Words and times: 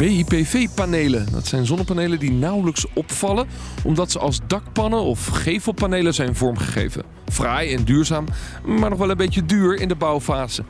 BIPV-panelen. 0.00 1.26
Dat 1.32 1.46
zijn 1.46 1.66
zonnepanelen 1.66 2.18
die 2.18 2.32
nauwelijks 2.32 2.86
opvallen 2.94 3.48
omdat 3.84 4.10
ze 4.10 4.18
als 4.18 4.38
dakpannen 4.46 5.00
of 5.00 5.26
gevelpanelen 5.26 6.14
zijn 6.14 6.34
vormgegeven. 6.34 7.02
Fraai 7.28 7.74
en 7.74 7.84
duurzaam, 7.84 8.24
maar 8.64 8.90
nog 8.90 8.98
wel 8.98 9.10
een 9.10 9.16
beetje 9.16 9.44
duur 9.44 9.80
in 9.80 9.88
de 9.88 9.94
bouwfase. 9.94 10.64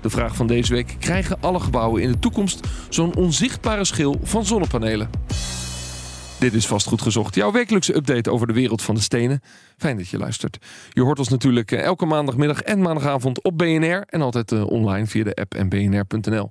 De 0.00 0.10
vraag 0.10 0.36
van 0.36 0.46
deze 0.46 0.72
week: 0.74 0.96
krijgen 0.98 1.40
alle 1.40 1.60
gebouwen 1.60 2.02
in 2.02 2.12
de 2.12 2.18
toekomst 2.18 2.66
zo'n 2.88 3.14
onzichtbare 3.14 3.84
schil 3.84 4.20
van 4.22 4.44
zonnepanelen? 4.44 5.10
Dit 6.38 6.54
is 6.54 6.66
vastgoed 6.66 7.02
gezocht, 7.02 7.34
jouw 7.34 7.52
wekelijkse 7.52 7.96
update 7.96 8.30
over 8.30 8.46
de 8.46 8.52
wereld 8.52 8.82
van 8.82 8.94
de 8.94 9.00
stenen. 9.00 9.42
Fijn 9.76 9.96
dat 9.96 10.08
je 10.08 10.18
luistert. 10.18 10.58
Je 10.90 11.02
hoort 11.02 11.18
ons 11.18 11.28
natuurlijk 11.28 11.72
eh, 11.72 11.82
elke 11.82 12.06
maandagmiddag 12.06 12.60
en 12.60 12.82
maandagavond 12.82 13.42
op 13.42 13.58
BNR 13.58 14.04
en 14.06 14.20
altijd 14.20 14.52
eh, 14.52 14.66
online 14.66 15.06
via 15.06 15.24
de 15.24 15.34
app 15.34 15.54
en 15.54 15.68
bnr.nl. 15.68 16.50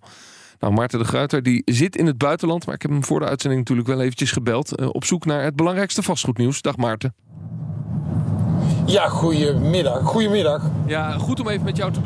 Nou, 0.59 0.73
Maarten 0.73 0.99
de 0.99 1.05
Gruiter 1.05 1.43
die 1.43 1.61
zit 1.65 1.95
in 1.95 2.05
het 2.05 2.17
buitenland, 2.17 2.65
maar 2.65 2.75
ik 2.75 2.81
heb 2.81 2.91
hem 2.91 3.03
voor 3.03 3.19
de 3.19 3.25
uitzending 3.25 3.61
natuurlijk 3.61 3.87
wel 3.87 4.01
eventjes 4.01 4.31
gebeld. 4.31 4.75
eh, 4.75 4.87
op 4.91 5.05
zoek 5.05 5.25
naar 5.25 5.43
het 5.43 5.55
belangrijkste 5.55 6.03
vastgoednieuws. 6.03 6.61
Dag 6.61 6.77
Maarten. 6.77 7.13
Ja, 8.85 9.07
goedemiddag. 9.07 10.01
Goedemiddag. 10.01 10.69
Ja, 10.87 11.11
goed 11.17 11.39
om 11.39 11.47
even 11.47 11.65
met 11.65 11.77
jou 11.77 11.91
te 11.91 12.01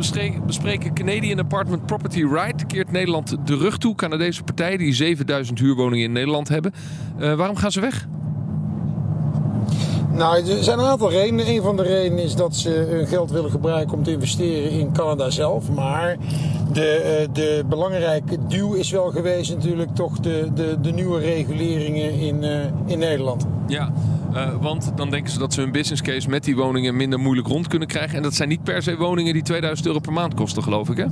bespreken. 0.46 0.94
Canadian 0.94 1.40
Apartment 1.40 1.86
Property 1.86 2.24
Right 2.24 2.66
keert 2.66 2.92
Nederland 2.92 3.48
de 3.48 3.58
rug 3.58 3.78
toe. 3.78 3.96
Canadese 3.96 4.44
partij 4.44 4.78
die 4.78 4.94
7000 4.94 5.60
huurwoningen 5.60 6.06
in 6.06 6.12
Nederland 6.12 6.48
hebben. 6.48 6.74
Eh, 7.20 7.34
waarom 7.34 7.56
gaan 7.56 7.72
ze 7.72 7.80
weg? 7.80 8.08
Nou, 10.20 10.50
er 10.50 10.64
zijn 10.64 10.80
een 10.80 10.86
aantal 10.86 11.10
redenen. 11.12 11.48
Een 11.48 11.62
van 11.62 11.78
de 11.78 11.84
redenen 11.84 12.24
is 12.24 12.36
dat 12.36 12.56
ze 12.56 12.70
hun 12.70 13.08
geld 13.08 13.32
willen 13.32 13.52
gebruiken 13.52 13.98
om 13.98 14.04
te 14.04 14.12
investeren 14.12 14.72
in 14.72 14.92
Canada 14.92 15.30
zelf. 15.30 15.70
Maar 15.70 16.18
de, 16.74 16.86
eh, 16.86 17.28
de 17.34 17.64
belangrijke 17.70 18.38
duw 18.48 18.74
is 18.74 18.92
wel 18.92 19.10
geweest 19.12 19.54
natuurlijk 19.54 19.96
toch 19.96 20.20
de, 20.20 20.50
de, 20.54 20.78
de 20.82 20.92
nieuwe 20.92 21.20
reguleringen 21.20 22.14
in, 22.14 22.44
eh, 22.44 22.60
in 22.86 23.00
Nederland. 23.00 23.46
Ja, 23.68 23.92
eh, 24.34 24.50
want 24.62 24.92
dan 24.96 25.10
denken 25.10 25.32
ze 25.32 25.40
dat 25.40 25.54
ze 25.54 25.62
hun 25.62 25.72
business 25.72 26.02
case 26.02 26.30
met 26.30 26.44
die 26.44 26.56
woningen 26.56 26.96
minder 26.96 27.20
moeilijk 27.20 27.48
rond 27.48 27.68
kunnen 27.68 27.88
krijgen. 27.88 28.18
En 28.18 28.24
dat 28.24 28.34
zijn 28.34 28.50
niet 28.50 28.64
per 28.64 28.82
se 28.82 28.98
woningen 28.98 29.34
die 29.34 29.44
2000 29.44 29.88
euro 29.88 30.00
per 30.00 30.14
maand 30.14 30.34
kosten, 30.34 30.64
geloof 30.64 30.90
ik, 30.90 30.98
hè? 30.98 31.06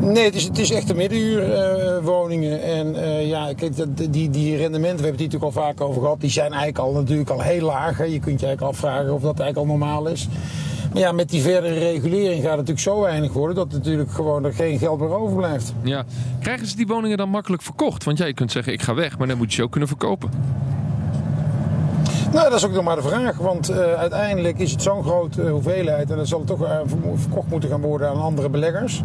Nee, 0.00 0.24
het 0.24 0.34
is, 0.34 0.44
het 0.44 0.58
is 0.58 0.70
echt 0.70 0.90
een 0.90 0.96
middenhuurwoningen. 0.96 2.62
en 2.62 3.02
eh, 3.02 3.28
ja, 3.28 3.52
kijk, 3.54 3.76
dat, 3.76 3.88
die, 3.96 4.30
die 4.30 4.56
rendementen, 4.56 4.98
we 4.98 5.04
hebben 5.04 5.10
het 5.10 5.18
hier 5.18 5.26
natuurlijk 5.26 5.56
al 5.56 5.62
vaak 5.62 5.80
over 5.80 6.02
gehad, 6.02 6.20
die 6.20 6.30
zijn 6.30 6.52
eigenlijk 6.52 6.78
al 6.78 6.92
natuurlijk 6.92 7.30
al 7.30 7.40
heel 7.40 7.64
laag. 7.64 7.98
Hè. 7.98 8.04
Je 8.04 8.20
kunt 8.20 8.40
je 8.40 8.46
eigenlijk 8.46 8.74
afvragen 8.74 9.14
of 9.14 9.22
dat 9.22 9.40
eigenlijk 9.40 9.56
al 9.56 9.76
normaal 9.76 10.06
is. 10.06 10.28
Maar 10.92 11.02
ja, 11.02 11.12
met 11.12 11.28
die 11.28 11.42
verdere 11.42 11.78
regulering 11.78 12.42
gaat 12.42 12.56
het 12.56 12.66
natuurlijk 12.66 12.80
zo 12.80 13.00
weinig 13.00 13.32
worden 13.32 13.56
dat 13.56 13.72
natuurlijk 13.72 14.10
gewoon 14.10 14.44
er 14.44 14.52
geen 14.52 14.78
geld 14.78 15.00
meer 15.00 15.14
overblijft. 15.14 15.72
Ja. 15.82 16.04
Krijgen 16.40 16.66
ze 16.66 16.76
die 16.76 16.86
woningen 16.86 17.16
dan 17.16 17.28
makkelijk 17.28 17.62
verkocht? 17.62 18.04
Want 18.04 18.18
ja, 18.18 18.26
je 18.26 18.34
kunt 18.34 18.52
zeggen 18.52 18.72
ik 18.72 18.82
ga 18.82 18.94
weg, 18.94 19.18
maar 19.18 19.26
dan 19.28 19.36
moet 19.36 19.50
je 19.50 19.54
ze 19.54 19.62
ook 19.62 19.70
kunnen 19.70 19.88
verkopen. 19.88 20.30
Nou, 22.32 22.48
dat 22.48 22.58
is 22.58 22.64
ook 22.64 22.72
nog 22.72 22.84
maar 22.84 22.96
de 22.96 23.02
vraag. 23.02 23.36
Want 23.36 23.68
eh, 23.68 23.92
uiteindelijk 23.92 24.58
is 24.58 24.70
het 24.70 24.82
zo'n 24.82 25.02
grote 25.02 25.48
hoeveelheid. 25.48 26.10
En 26.10 26.16
dan 26.16 26.26
zal 26.26 26.38
het 26.38 26.48
toch 26.48 26.62
uh, 26.62 26.78
verkocht 27.14 27.48
moeten 27.48 27.70
gaan 27.70 27.80
worden 27.80 28.08
aan 28.08 28.20
andere 28.20 28.48
beleggers. 28.48 29.02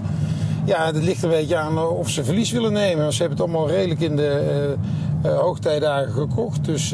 Ja, 0.66 0.86
het 0.86 1.04
ligt 1.04 1.24
een 1.24 1.30
beetje 1.30 1.56
aan 1.56 1.74
uh, 1.74 2.00
of 2.00 2.10
ze 2.10 2.24
verlies 2.24 2.52
willen 2.52 2.74
nemen. 2.74 3.02
Want 3.02 3.14
ze 3.14 3.20
hebben 3.20 3.38
het 3.38 3.48
allemaal 3.48 3.70
redelijk 3.70 4.00
in 4.00 4.16
de 4.16 4.76
hoogtijdagen 5.22 6.14
gekocht. 6.14 6.66
Dus 6.66 6.90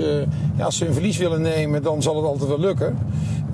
ja, 0.55 0.65
als 0.65 0.77
ze 0.77 0.87
een 0.87 0.93
verlies 0.93 1.17
willen 1.17 1.41
nemen, 1.41 1.83
dan 1.83 2.01
zal 2.01 2.15
het 2.15 2.25
altijd 2.25 2.49
wel 2.49 2.59
lukken. 2.59 2.97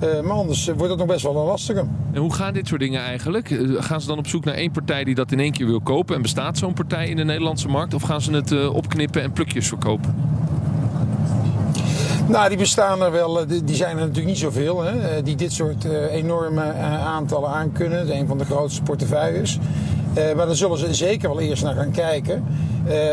maar 0.00 0.36
anders 0.36 0.66
wordt 0.66 0.88
het 0.88 0.98
nog 0.98 1.06
best 1.06 1.22
wel 1.22 1.36
een 1.36 1.46
lastige. 1.46 1.84
En 2.12 2.20
hoe 2.20 2.34
gaan 2.34 2.52
dit 2.54 2.66
soort 2.68 2.80
dingen 2.80 3.00
eigenlijk? 3.00 3.60
Gaan 3.78 4.00
ze 4.00 4.06
dan 4.06 4.18
op 4.18 4.26
zoek 4.26 4.44
naar 4.44 4.54
één 4.54 4.70
partij 4.70 5.04
die 5.04 5.14
dat 5.14 5.32
in 5.32 5.40
één 5.40 5.52
keer 5.52 5.66
wil 5.66 5.80
kopen? 5.80 6.16
En 6.16 6.22
bestaat 6.22 6.58
zo'n 6.58 6.74
partij 6.74 7.08
in 7.08 7.16
de 7.16 7.24
Nederlandse 7.24 7.68
markt? 7.68 7.94
Of 7.94 8.02
gaan 8.02 8.20
ze 8.20 8.32
het 8.32 8.68
opknippen 8.68 9.22
en 9.22 9.32
plukjes 9.32 9.68
verkopen? 9.68 10.14
Nou, 12.28 12.48
die 12.48 12.58
bestaan 12.58 13.02
er 13.02 13.12
wel. 13.12 13.46
Die 13.46 13.76
zijn 13.76 13.90
er 13.90 14.00
natuurlijk 14.00 14.26
niet 14.26 14.38
zoveel. 14.38 14.82
Hè, 14.82 15.22
die 15.22 15.36
dit 15.36 15.52
soort 15.52 15.84
uh, 15.84 16.12
enorme 16.12 16.64
uh, 16.64 17.06
aantallen 17.06 17.50
aankunnen. 17.50 17.98
Het 17.98 18.08
is 18.08 18.14
een 18.14 18.26
van 18.26 18.38
de 18.38 18.44
grootste 18.44 18.82
portefeuilles. 18.82 19.58
Uh, 20.16 20.34
maar 20.34 20.46
daar 20.46 20.56
zullen 20.56 20.78
ze 20.78 20.94
zeker 20.94 21.28
wel 21.28 21.40
eerst 21.40 21.62
naar 21.62 21.74
gaan 21.74 21.90
kijken. 21.90 22.44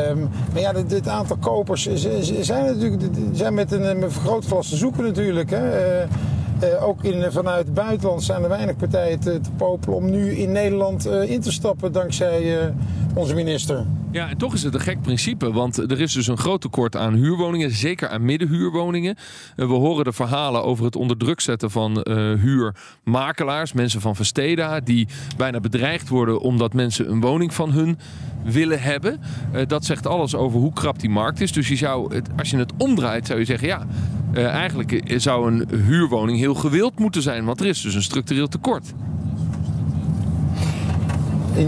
Um, 0.09 0.29
maar 0.53 0.61
ja, 0.61 0.73
dit 0.73 1.07
aantal 1.07 1.37
kopers 1.37 1.89
zijn 2.41 2.65
natuurlijk 2.65 3.03
zijn 3.33 3.53
met 3.53 3.71
een, 3.71 3.99
met 3.99 4.13
vergrootglas 4.13 4.69
te 4.69 4.75
zoeken 4.75 5.03
natuurlijk. 5.03 5.49
Hè. 5.49 6.03
Ook 6.81 7.03
in, 7.03 7.31
vanuit 7.31 7.65
het 7.65 7.73
buitenland 7.73 8.23
zijn 8.23 8.43
er 8.43 8.49
weinig 8.49 8.75
partijen 8.75 9.19
te, 9.19 9.39
te 9.41 9.51
popelen 9.57 9.95
om 9.95 10.09
nu 10.09 10.31
in 10.31 10.51
Nederland 10.51 11.05
in 11.05 11.41
te 11.41 11.51
stappen 11.51 11.91
dankzij 11.91 12.73
onze 13.13 13.33
minister. 13.33 13.85
Ja, 14.11 14.29
en 14.29 14.37
toch 14.37 14.53
is 14.53 14.63
het 14.63 14.73
een 14.73 14.79
gek 14.79 15.01
principe, 15.01 15.51
want 15.51 15.77
er 15.77 16.01
is 16.01 16.13
dus 16.13 16.27
een 16.27 16.37
groot 16.37 16.61
tekort 16.61 16.95
aan 16.95 17.13
huurwoningen, 17.13 17.71
zeker 17.71 18.09
aan 18.09 18.25
middenhuurwoningen. 18.25 19.15
We 19.55 19.65
horen 19.65 20.03
de 20.03 20.13
verhalen 20.13 20.63
over 20.63 20.85
het 20.85 20.95
onder 20.95 21.17
druk 21.17 21.39
zetten 21.39 21.71
van 21.71 22.05
huurmakelaars, 22.41 23.73
mensen 23.73 24.01
van 24.01 24.15
Versteda, 24.15 24.79
die 24.79 25.07
bijna 25.37 25.59
bedreigd 25.59 26.09
worden 26.09 26.39
omdat 26.39 26.73
mensen 26.73 27.11
een 27.11 27.21
woning 27.21 27.53
van 27.53 27.71
hun 27.71 27.97
willen 28.43 28.81
hebben. 28.81 29.19
Dat 29.67 29.85
zegt 29.85 30.07
alles 30.07 30.35
over 30.35 30.59
hoe 30.59 30.73
krap 30.73 30.99
die 30.99 31.09
markt 31.09 31.41
is. 31.41 31.51
Dus 31.51 31.67
je 31.67 31.75
zou 31.75 32.15
het, 32.15 32.29
als 32.37 32.49
je 32.49 32.57
het 32.57 32.73
omdraait, 32.77 33.27
zou 33.27 33.39
je 33.39 33.45
zeggen, 33.45 33.67
ja, 33.67 33.85
eigenlijk 34.33 35.01
zou 35.17 35.51
een 35.51 35.81
huurwoning 35.85 36.37
heel 36.45 36.55
gewild 36.55 36.99
moeten 36.99 37.21
zijn, 37.21 37.45
want 37.45 37.59
er 37.59 37.65
is 37.65 37.81
dus 37.81 37.95
een 37.95 38.03
structureel 38.03 38.47
tekort. 38.47 38.93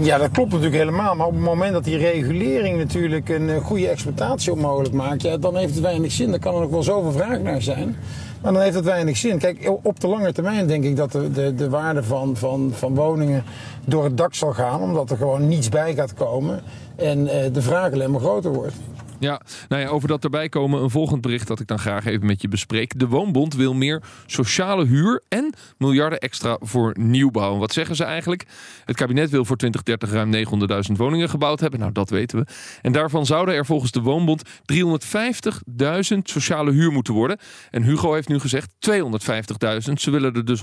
Ja, 0.00 0.18
dat 0.18 0.30
klopt 0.30 0.50
natuurlijk 0.50 0.78
helemaal. 0.78 1.14
Maar 1.14 1.26
op 1.26 1.32
het 1.32 1.42
moment 1.42 1.72
dat 1.72 1.84
die 1.84 1.96
regulering 1.96 2.78
natuurlijk 2.78 3.28
een 3.28 3.60
goede 3.60 3.88
exploitatie 3.88 4.52
onmogelijk 4.52 4.94
maakt, 4.94 5.22
ja, 5.22 5.36
dan 5.36 5.56
heeft 5.56 5.74
het 5.74 5.82
weinig 5.82 6.12
zin. 6.12 6.30
Dan 6.30 6.40
kan 6.40 6.54
er 6.54 6.60
nog 6.60 6.70
wel 6.70 6.82
zoveel 6.82 7.12
vraag 7.12 7.40
naar 7.40 7.62
zijn. 7.62 7.96
Maar 8.42 8.52
dan 8.52 8.62
heeft 8.62 8.74
het 8.74 8.84
weinig 8.84 9.16
zin. 9.16 9.38
Kijk, 9.38 9.72
op 9.82 10.00
de 10.00 10.08
lange 10.08 10.32
termijn 10.32 10.66
denk 10.66 10.84
ik 10.84 10.96
dat 10.96 11.12
de, 11.12 11.30
de, 11.30 11.54
de 11.54 11.68
waarde 11.68 12.02
van, 12.02 12.36
van, 12.36 12.70
van 12.74 12.94
woningen 12.94 13.44
door 13.84 14.04
het 14.04 14.16
dak 14.16 14.34
zal 14.34 14.52
gaan. 14.52 14.80
Omdat 14.80 15.10
er 15.10 15.16
gewoon 15.16 15.48
niets 15.48 15.68
bij 15.68 15.94
gaat 15.94 16.14
komen. 16.14 16.60
En 16.96 17.18
uh, 17.18 17.32
de 17.52 17.62
vraag 17.62 17.92
alleen 17.92 18.10
maar 18.10 18.20
groter 18.20 18.52
wordt. 18.52 18.74
Ja, 19.20 19.40
nou 19.68 19.82
ja, 19.82 19.88
over 19.88 20.08
dat 20.08 20.24
erbij 20.24 20.48
komen 20.48 20.82
een 20.82 20.90
volgend 20.90 21.20
bericht 21.20 21.46
dat 21.46 21.60
ik 21.60 21.66
dan 21.66 21.78
graag 21.78 22.04
even 22.04 22.26
met 22.26 22.42
je 22.42 22.48
bespreek. 22.48 22.98
De 22.98 23.08
Woonbond 23.08 23.54
wil 23.54 23.74
meer 23.74 24.02
sociale 24.26 24.84
huur 24.84 25.22
en 25.28 25.54
miljarden 25.78 26.18
extra 26.18 26.56
voor 26.60 26.94
nieuwbouw. 26.98 27.58
Wat 27.58 27.72
zeggen 27.72 27.96
ze 27.96 28.04
eigenlijk? 28.04 28.46
Het 28.84 28.96
kabinet 28.96 29.30
wil 29.30 29.44
voor 29.44 29.56
2030 29.56 30.10
ruim 30.10 30.90
900.000 30.90 30.96
woningen 30.96 31.28
gebouwd 31.28 31.60
hebben. 31.60 31.80
Nou, 31.80 31.92
dat 31.92 32.10
weten 32.10 32.38
we. 32.38 32.46
En 32.82 32.92
daarvan 32.92 33.26
zouden 33.26 33.54
er 33.54 33.66
volgens 33.66 33.90
de 33.90 34.00
Woonbond 34.00 34.42
350.000 34.44 36.18
sociale 36.22 36.72
huur 36.72 36.92
moeten 36.92 37.14
worden. 37.14 37.38
En 37.70 37.82
Hugo 37.82 38.12
heeft 38.12 38.28
nu 38.28 38.38
gezegd 38.38 38.74
250.000. 38.90 39.92
Ze 39.92 40.10
willen 40.10 40.34
er 40.34 40.44
dus 40.44 40.62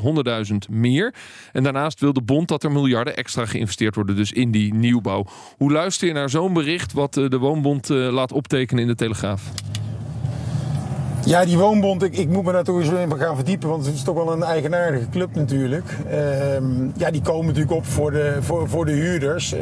100.000 0.52 0.56
meer. 0.70 1.14
En 1.52 1.64
daarnaast 1.64 2.00
wil 2.00 2.14
de 2.14 2.22
bond 2.22 2.48
dat 2.48 2.64
er 2.64 2.72
miljarden 2.72 3.16
extra 3.16 3.46
geïnvesteerd 3.46 3.96
worden 3.96 4.16
dus 4.16 4.32
in 4.32 4.52
die 4.52 4.74
nieuwbouw. 4.74 5.26
Hoe 5.58 5.72
luister 5.72 6.08
je 6.08 6.14
naar 6.14 6.30
zo'n 6.30 6.54
bericht 6.54 6.94
wat 6.94 7.14
de 7.14 7.38
Woonbond 7.38 7.90
laat 7.90 8.32
op 8.32 8.45
optekenen 8.46 8.82
in 8.84 8.90
de 8.90 8.96
Telegraaf? 8.96 9.42
Ja, 11.26 11.46
die 11.46 11.58
woonbond, 11.58 12.04
ik, 12.04 12.18
ik 12.18 12.30
moet 12.30 12.44
me 12.44 12.52
daar 12.52 12.64
toch 12.64 12.80
eens 12.80 12.90
in 12.90 13.18
gaan 13.18 13.36
verdiepen, 13.36 13.70
want 13.70 13.86
het 13.86 13.96
is 13.96 14.04
toch 14.04 14.16
wel 14.16 14.32
een 14.32 14.44
eigenaardige 14.44 15.10
club 15.10 15.36
natuurlijk. 15.36 15.98
Um, 16.56 16.94
ja, 16.98 17.12
die 17.12 17.22
komen 17.22 17.46
natuurlijk 17.46 17.74
op 17.74 17.86
voor 17.86 18.12
de, 18.12 18.38
voor, 18.40 18.70
voor 18.70 18.86
de 18.86 18.92
huurders. 18.92 19.56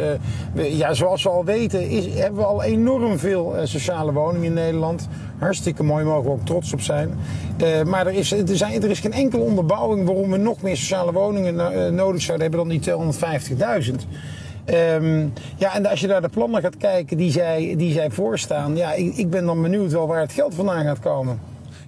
We, 0.53 0.77
ja, 0.77 0.93
zoals 0.93 1.23
we 1.23 1.29
al 1.29 1.45
weten, 1.45 1.89
is, 1.89 2.05
hebben 2.05 2.39
we 2.39 2.45
al 2.45 2.63
enorm 2.63 3.19
veel 3.19 3.55
uh, 3.55 3.61
sociale 3.63 4.13
woningen 4.13 4.43
in 4.47 4.53
Nederland. 4.53 5.07
Hartstikke 5.37 5.83
mooi, 5.83 6.05
mogen 6.05 6.23
we 6.23 6.29
ook 6.29 6.45
trots 6.45 6.73
op 6.73 6.81
zijn. 6.81 7.13
Uh, 7.63 7.83
maar 7.83 8.07
er 8.07 8.13
is, 8.13 8.31
er, 8.31 8.57
zijn, 8.57 8.83
er 8.83 8.89
is 8.89 8.99
geen 8.99 9.13
enkele 9.13 9.43
onderbouwing 9.43 10.05
waarom 10.05 10.31
we 10.31 10.37
nog 10.37 10.61
meer 10.61 10.77
sociale 10.77 11.11
woningen 11.11 11.55
nodig 11.95 12.21
zouden 12.21 12.49
hebben 12.49 12.67
dan 12.67 12.97
die 12.97 13.91
250.000. 13.91 14.07
Um, 14.69 15.33
ja, 15.57 15.75
en 15.75 15.85
als 15.85 15.99
je 15.99 16.07
naar 16.07 16.21
de 16.21 16.29
plannen 16.29 16.61
gaat 16.61 16.77
kijken 16.77 17.17
die 17.17 17.31
zij, 17.31 17.75
die 17.77 17.93
zij 17.93 18.11
voorstaan, 18.11 18.75
ja, 18.75 18.93
ik, 18.93 19.15
ik 19.15 19.29
ben 19.29 19.45
dan 19.45 19.61
benieuwd 19.61 19.91
wel 19.91 20.07
waar 20.07 20.21
het 20.21 20.33
geld 20.33 20.55
vandaan 20.55 20.83
gaat 20.83 20.99
komen. 20.99 21.39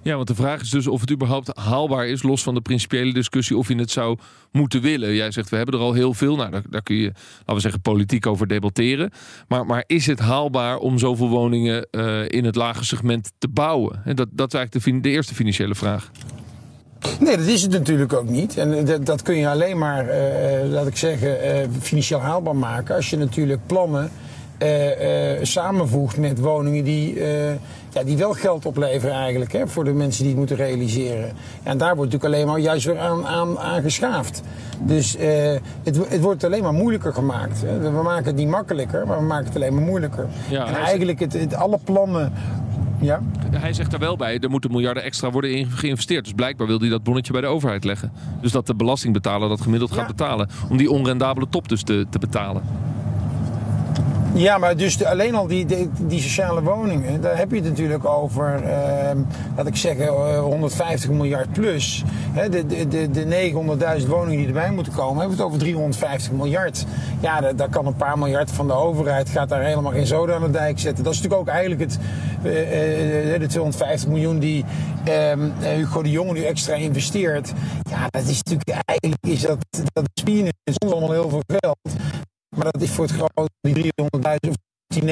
Ja, 0.02 0.14
want 0.14 0.28
de 0.28 0.34
vraag 0.34 0.60
is 0.60 0.70
dus 0.70 0.86
of 0.86 1.00
het 1.00 1.10
überhaupt 1.10 1.50
haalbaar 1.58 2.06
is, 2.06 2.22
los 2.22 2.42
van 2.42 2.54
de 2.54 2.60
principiële 2.60 3.12
discussie, 3.12 3.56
of 3.56 3.68
je 3.68 3.74
het 3.74 3.90
zou 3.90 4.18
moeten 4.52 4.80
willen. 4.80 5.14
Jij 5.14 5.30
zegt, 5.30 5.48
we 5.48 5.56
hebben 5.56 5.74
er 5.74 5.80
al 5.80 5.92
heel 5.92 6.14
veel. 6.14 6.36
Nou, 6.36 6.50
daar, 6.50 6.62
daar 6.70 6.82
kun 6.82 6.96
je, 6.96 7.12
laten 7.38 7.54
we 7.54 7.60
zeggen, 7.60 7.80
politiek 7.80 8.26
over 8.26 8.46
debatteren. 8.46 9.10
Maar, 9.48 9.66
maar 9.66 9.84
is 9.86 10.06
het 10.06 10.18
haalbaar 10.18 10.78
om 10.78 10.98
zoveel 10.98 11.28
woningen 11.28 11.88
uh, 11.90 12.28
in 12.28 12.44
het 12.44 12.54
lage 12.54 12.84
segment 12.84 13.32
te 13.38 13.48
bouwen? 13.48 14.00
En 14.04 14.16
dat, 14.16 14.28
dat 14.32 14.52
is 14.52 14.58
eigenlijk 14.58 14.86
de, 14.86 15.00
de 15.00 15.14
eerste 15.14 15.34
financiële 15.34 15.74
vraag. 15.74 16.10
Nee, 17.20 17.36
dat 17.36 17.46
is 17.46 17.62
het 17.62 17.70
natuurlijk 17.70 18.12
ook 18.12 18.28
niet. 18.28 18.56
En 18.56 18.84
dat, 18.84 19.06
dat 19.06 19.22
kun 19.22 19.36
je 19.36 19.48
alleen 19.48 19.78
maar, 19.78 20.04
uh, 20.04 20.70
laat 20.70 20.86
ik 20.86 20.96
zeggen, 20.96 21.28
uh, 21.28 21.66
financieel 21.80 22.20
haalbaar 22.20 22.56
maken 22.56 22.94
als 22.94 23.10
je 23.10 23.16
natuurlijk 23.16 23.60
plannen 23.66 24.10
uh, 24.62 24.68
samenvoegt 25.42 26.16
met 26.16 26.40
woningen 26.40 26.84
die, 26.84 27.20
ja, 27.90 28.02
die 28.04 28.16
wel 28.16 28.32
geld 28.32 28.66
opleveren 28.66 29.14
eigenlijk 29.14 29.52
hè, 29.52 29.66
voor 29.66 29.84
de 29.84 29.92
mensen 29.92 30.20
die 30.20 30.30
het 30.30 30.38
moeten 30.38 30.56
realiseren. 30.56 31.32
En 31.62 31.78
daar 31.78 31.96
wordt 31.96 32.12
natuurlijk 32.12 32.34
alleen 32.34 32.52
maar 32.52 32.62
juist 32.62 32.86
weer 32.86 32.98
aan, 32.98 33.26
aan, 33.26 33.58
aan 33.58 33.82
geschaafd. 33.82 34.42
Dus 34.80 35.16
het, 35.82 35.96
het 36.08 36.20
wordt 36.20 36.44
alleen 36.44 36.62
maar 36.62 36.72
moeilijker 36.72 37.12
gemaakt. 37.12 37.62
Hè. 37.62 37.78
We 37.78 38.02
maken 38.02 38.24
het 38.24 38.36
niet 38.36 38.48
makkelijker, 38.48 39.06
maar 39.06 39.18
we 39.18 39.24
maken 39.24 39.46
het 39.46 39.56
alleen 39.56 39.74
maar 39.74 39.84
moeilijker. 39.84 40.26
Ja, 40.48 40.66
en 40.66 40.74
eigenlijk 40.74 41.20
het, 41.20 41.32
het, 41.32 41.54
alle 41.54 41.78
plannen 41.84 42.32
ja. 43.06 43.22
Hij 43.50 43.72
zegt 43.72 43.92
er 43.92 43.98
wel 43.98 44.16
bij, 44.16 44.38
er 44.38 44.50
moeten 44.50 44.70
miljarden 44.70 45.02
extra 45.02 45.30
worden 45.30 45.52
in 45.52 45.70
geïnvesteerd. 45.70 46.24
Dus 46.24 46.32
blijkbaar 46.32 46.66
wil 46.66 46.78
hij 46.78 46.88
dat 46.88 47.02
bonnetje 47.02 47.32
bij 47.32 47.40
de 47.40 47.46
overheid 47.46 47.84
leggen. 47.84 48.12
Dus 48.40 48.52
dat 48.52 48.66
de 48.66 48.74
belastingbetaler 48.74 49.48
dat 49.48 49.60
gemiddeld 49.60 49.92
gaat 49.92 50.06
betalen. 50.06 50.48
Om 50.70 50.76
die 50.76 50.90
onrendabele 50.90 51.48
top 51.48 51.68
dus 51.68 51.82
te, 51.82 52.06
te 52.10 52.18
betalen. 52.18 52.62
Ja, 54.36 54.58
maar 54.58 54.76
dus 54.76 54.96
de, 54.96 55.08
alleen 55.08 55.34
al 55.34 55.46
die, 55.46 55.66
die, 55.98 56.20
sociale 56.20 56.62
woningen, 56.62 57.20
daar 57.20 57.38
heb 57.38 57.50
je 57.50 57.56
het 57.56 57.64
natuurlijk 57.64 58.04
over, 58.04 58.62
uh, 58.62 58.70
laat 59.56 59.66
ik 59.66 59.76
zeggen, 59.76 60.08
150 60.38 61.10
eh, 61.10 61.16
miljard 61.16 61.52
plus. 61.52 62.04
He, 62.32 62.48
de 62.48 62.66
de, 62.66 62.88
de, 62.88 63.10
de 63.10 63.50
900.000 64.00 64.06
woningen 64.08 64.36
die 64.36 64.46
erbij 64.46 64.70
moeten 64.70 64.92
komen, 64.92 65.18
hebben 65.18 65.36
we 65.36 65.42
het 65.42 65.52
over 65.52 65.58
350 65.58 66.32
miljard. 66.32 66.86
Ja, 67.20 67.52
daar, 67.52 67.68
kan 67.68 67.86
een 67.86 67.96
paar 67.96 68.18
miljard 68.18 68.50
van 68.50 68.66
de 68.66 68.72
overheid, 68.72 69.28
gaat 69.28 69.48
daar 69.48 69.62
helemaal 69.62 69.92
geen 69.92 70.06
zoden 70.06 70.34
aan 70.34 70.42
de 70.42 70.50
dijk 70.50 70.78
zetten. 70.78 71.04
Dat 71.04 71.12
is 71.12 71.20
natuurlijk 71.20 71.48
ook 71.48 71.54
eigenlijk 71.54 71.80
het, 71.80 71.98
uh, 72.38 72.52
de 73.40 73.46
250 73.46 74.08
miljoen 74.08 74.38
die 74.38 74.64
ehm, 75.04 75.50
Hugo 75.60 76.02
de 76.02 76.10
Jonge 76.10 76.32
nu 76.32 76.44
extra 76.44 76.74
investeert. 76.74 77.52
Ja, 77.90 78.06
dat 78.08 78.22
is 78.22 78.42
natuurlijk 78.42 78.82
eigenlijk, 78.84 79.26
is 79.26 79.40
dat, 79.40 79.58
dat 79.92 80.04
is 80.14 80.22
peanuts, 80.22 80.78
allemaal 80.78 81.12
heel 81.12 81.28
veel 81.28 81.42
geld. 81.46 81.78
Maar 82.56 82.66
dat 82.70 82.82
is 82.82 82.90
voor 82.90 83.04
het 83.04 83.14
grote 83.14 83.50
die 83.60 83.92
300.000 83.92 84.48
of 84.48 84.56
die 84.86 85.02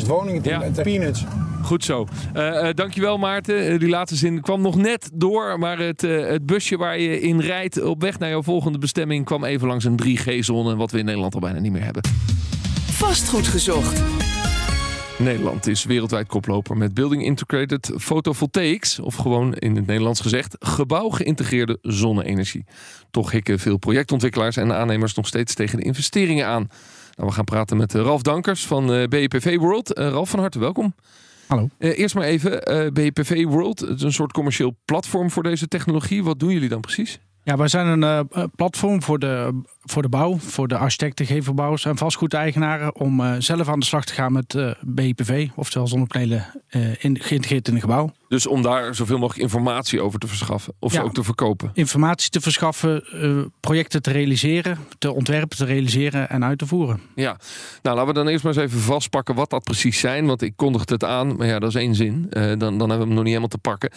900.000 0.00 0.06
woningen 0.06 0.42
ja. 0.44 0.82
peanuts. 0.82 1.24
Goed 1.62 1.84
zo. 1.84 2.06
Uh, 2.36 2.42
uh, 2.42 2.68
dankjewel 2.74 3.18
Maarten. 3.18 3.72
Uh, 3.72 3.78
die 3.78 3.88
laatste 3.88 4.16
zin 4.16 4.40
kwam 4.40 4.60
nog 4.60 4.76
net 4.76 5.10
door. 5.14 5.58
Maar 5.58 5.78
het, 5.78 6.00
het 6.00 6.46
busje 6.46 6.76
waar 6.76 6.98
je 6.98 7.20
in 7.20 7.40
rijdt 7.40 7.82
op 7.82 8.00
weg 8.00 8.18
naar 8.18 8.28
jouw 8.28 8.42
volgende 8.42 8.78
bestemming... 8.78 9.24
kwam 9.24 9.44
even 9.44 9.68
langs 9.68 9.84
een 9.84 10.00
3G-zone. 10.06 10.76
Wat 10.76 10.90
we 10.90 10.98
in 10.98 11.04
Nederland 11.04 11.34
al 11.34 11.40
bijna 11.40 11.58
niet 11.58 11.72
meer 11.72 11.84
hebben. 11.84 12.02
Vastgoed 12.90 13.46
gezocht. 13.46 14.02
Nederland 15.22 15.66
is 15.66 15.84
wereldwijd 15.84 16.26
koploper 16.26 16.76
met 16.76 16.94
Building 16.94 17.24
Integrated 17.24 17.92
Photovoltaics, 17.96 18.98
of 18.98 19.14
gewoon 19.14 19.54
in 19.54 19.76
het 19.76 19.86
Nederlands 19.86 20.20
gezegd, 20.20 20.56
gebouw 20.58 21.08
geïntegreerde 21.08 21.78
zonne-energie. 21.82 22.64
Toch 23.10 23.30
hikken 23.30 23.58
veel 23.58 23.76
projectontwikkelaars 23.76 24.56
en 24.56 24.72
aannemers 24.72 25.14
nog 25.14 25.26
steeds 25.26 25.54
tegen 25.54 25.78
de 25.78 25.84
investeringen 25.84 26.46
aan. 26.46 26.68
Nou, 27.16 27.28
we 27.28 27.34
gaan 27.34 27.44
praten 27.44 27.76
met 27.76 27.94
eh, 27.94 28.02
Ralf 28.02 28.22
Dankers 28.22 28.66
van 28.66 28.92
eh, 28.92 29.08
BPV 29.08 29.56
World. 29.56 29.98
Uh, 29.98 30.08
Ralf, 30.08 30.30
van 30.30 30.40
harte 30.40 30.58
welkom. 30.58 30.94
Hallo. 31.46 31.68
eerst 31.78 32.14
maar 32.14 32.24
even, 32.24 32.60
BPV 32.92 33.44
World, 33.44 33.80
het 33.80 33.96
is 33.96 34.02
een 34.02 34.12
soort 34.12 34.32
commercieel 34.32 34.76
platform 34.84 35.30
voor 35.30 35.42
deze 35.42 35.68
technologie. 35.68 36.24
Wat 36.24 36.38
doen 36.38 36.52
jullie 36.52 36.68
dan 36.68 36.80
precies? 36.80 37.20
Ja, 37.44 37.56
wij 37.56 37.68
zijn 37.68 38.02
een 38.02 38.26
uh, 38.36 38.44
platform 38.56 39.02
voor 39.02 39.18
de, 39.18 39.60
voor 39.80 40.02
de 40.02 40.08
bouw, 40.08 40.38
voor 40.38 40.68
de 40.68 40.76
architecten, 40.76 41.26
gevelbouwers 41.26 41.84
en 41.84 41.96
vastgoedeigenaren 41.96 42.94
om 42.94 43.20
uh, 43.20 43.34
zelf 43.38 43.68
aan 43.68 43.78
de 43.78 43.84
slag 43.84 44.04
te 44.04 44.12
gaan 44.12 44.32
met 44.32 44.54
uh, 44.54 44.70
BIPV, 44.80 45.48
oftewel 45.54 45.86
zonnepanelen 45.86 46.46
in, 46.98 47.20
geïntegreerd 47.20 47.68
in 47.68 47.74
een 47.74 47.80
gebouw. 47.80 48.12
Dus 48.28 48.46
om 48.46 48.62
daar 48.62 48.94
zoveel 48.94 49.18
mogelijk 49.18 49.42
informatie 49.42 50.00
over 50.00 50.18
te 50.18 50.26
verschaffen 50.26 50.74
of 50.78 50.92
ja, 50.92 51.02
ook 51.02 51.14
te 51.14 51.22
verkopen? 51.22 51.70
Informatie 51.74 52.30
te 52.30 52.40
verschaffen, 52.40 53.04
projecten 53.60 54.02
te 54.02 54.10
realiseren, 54.10 54.78
te 54.98 55.12
ontwerpen, 55.12 55.56
te 55.56 55.64
realiseren 55.64 56.30
en 56.30 56.44
uit 56.44 56.58
te 56.58 56.66
voeren. 56.66 57.00
Ja, 57.14 57.36
nou 57.82 57.96
laten 57.96 58.06
we 58.06 58.18
dan 58.18 58.28
eerst 58.28 58.44
maar 58.44 58.52
eens 58.52 58.62
even 58.62 58.80
vastpakken 58.80 59.34
wat 59.34 59.50
dat 59.50 59.64
precies 59.64 59.98
zijn, 59.98 60.26
want 60.26 60.42
ik 60.42 60.52
kondigde 60.56 60.94
het 60.94 61.04
aan, 61.04 61.36
maar 61.36 61.46
ja, 61.46 61.58
dat 61.58 61.68
is 61.68 61.74
één 61.74 61.94
zin. 61.94 62.26
dan, 62.30 62.58
dan 62.58 62.78
hebben 62.78 62.88
we 62.88 63.04
hem 63.04 63.08
nog 63.08 63.16
niet 63.16 63.26
helemaal 63.26 63.48
te 63.48 63.58
pakken. 63.58 63.90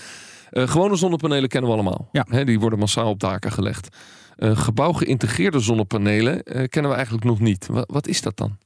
Uh, 0.52 0.68
gewone 0.68 0.96
zonnepanelen 0.96 1.50
kennen 1.50 1.70
we 1.70 1.76
allemaal. 1.76 2.10
Ja. 2.12 2.44
die 2.44 2.60
worden 2.60 2.80
massaal 2.80 3.10
op 3.10 3.20
daken 3.20 3.52
gelegd. 3.52 3.98
Uh, 4.38 4.58
gebouw 4.58 4.92
geïntegreerde 4.92 5.60
zonnepanelen 5.60 6.42
uh, 6.44 6.64
kennen 6.68 6.92
we 6.92 6.98
eigenlijk 6.98 7.26
nog 7.26 7.40
niet. 7.40 7.68
Wat, 7.68 7.86
wat 7.92 8.08
is 8.08 8.22
dat 8.22 8.38
dan? 8.38 8.58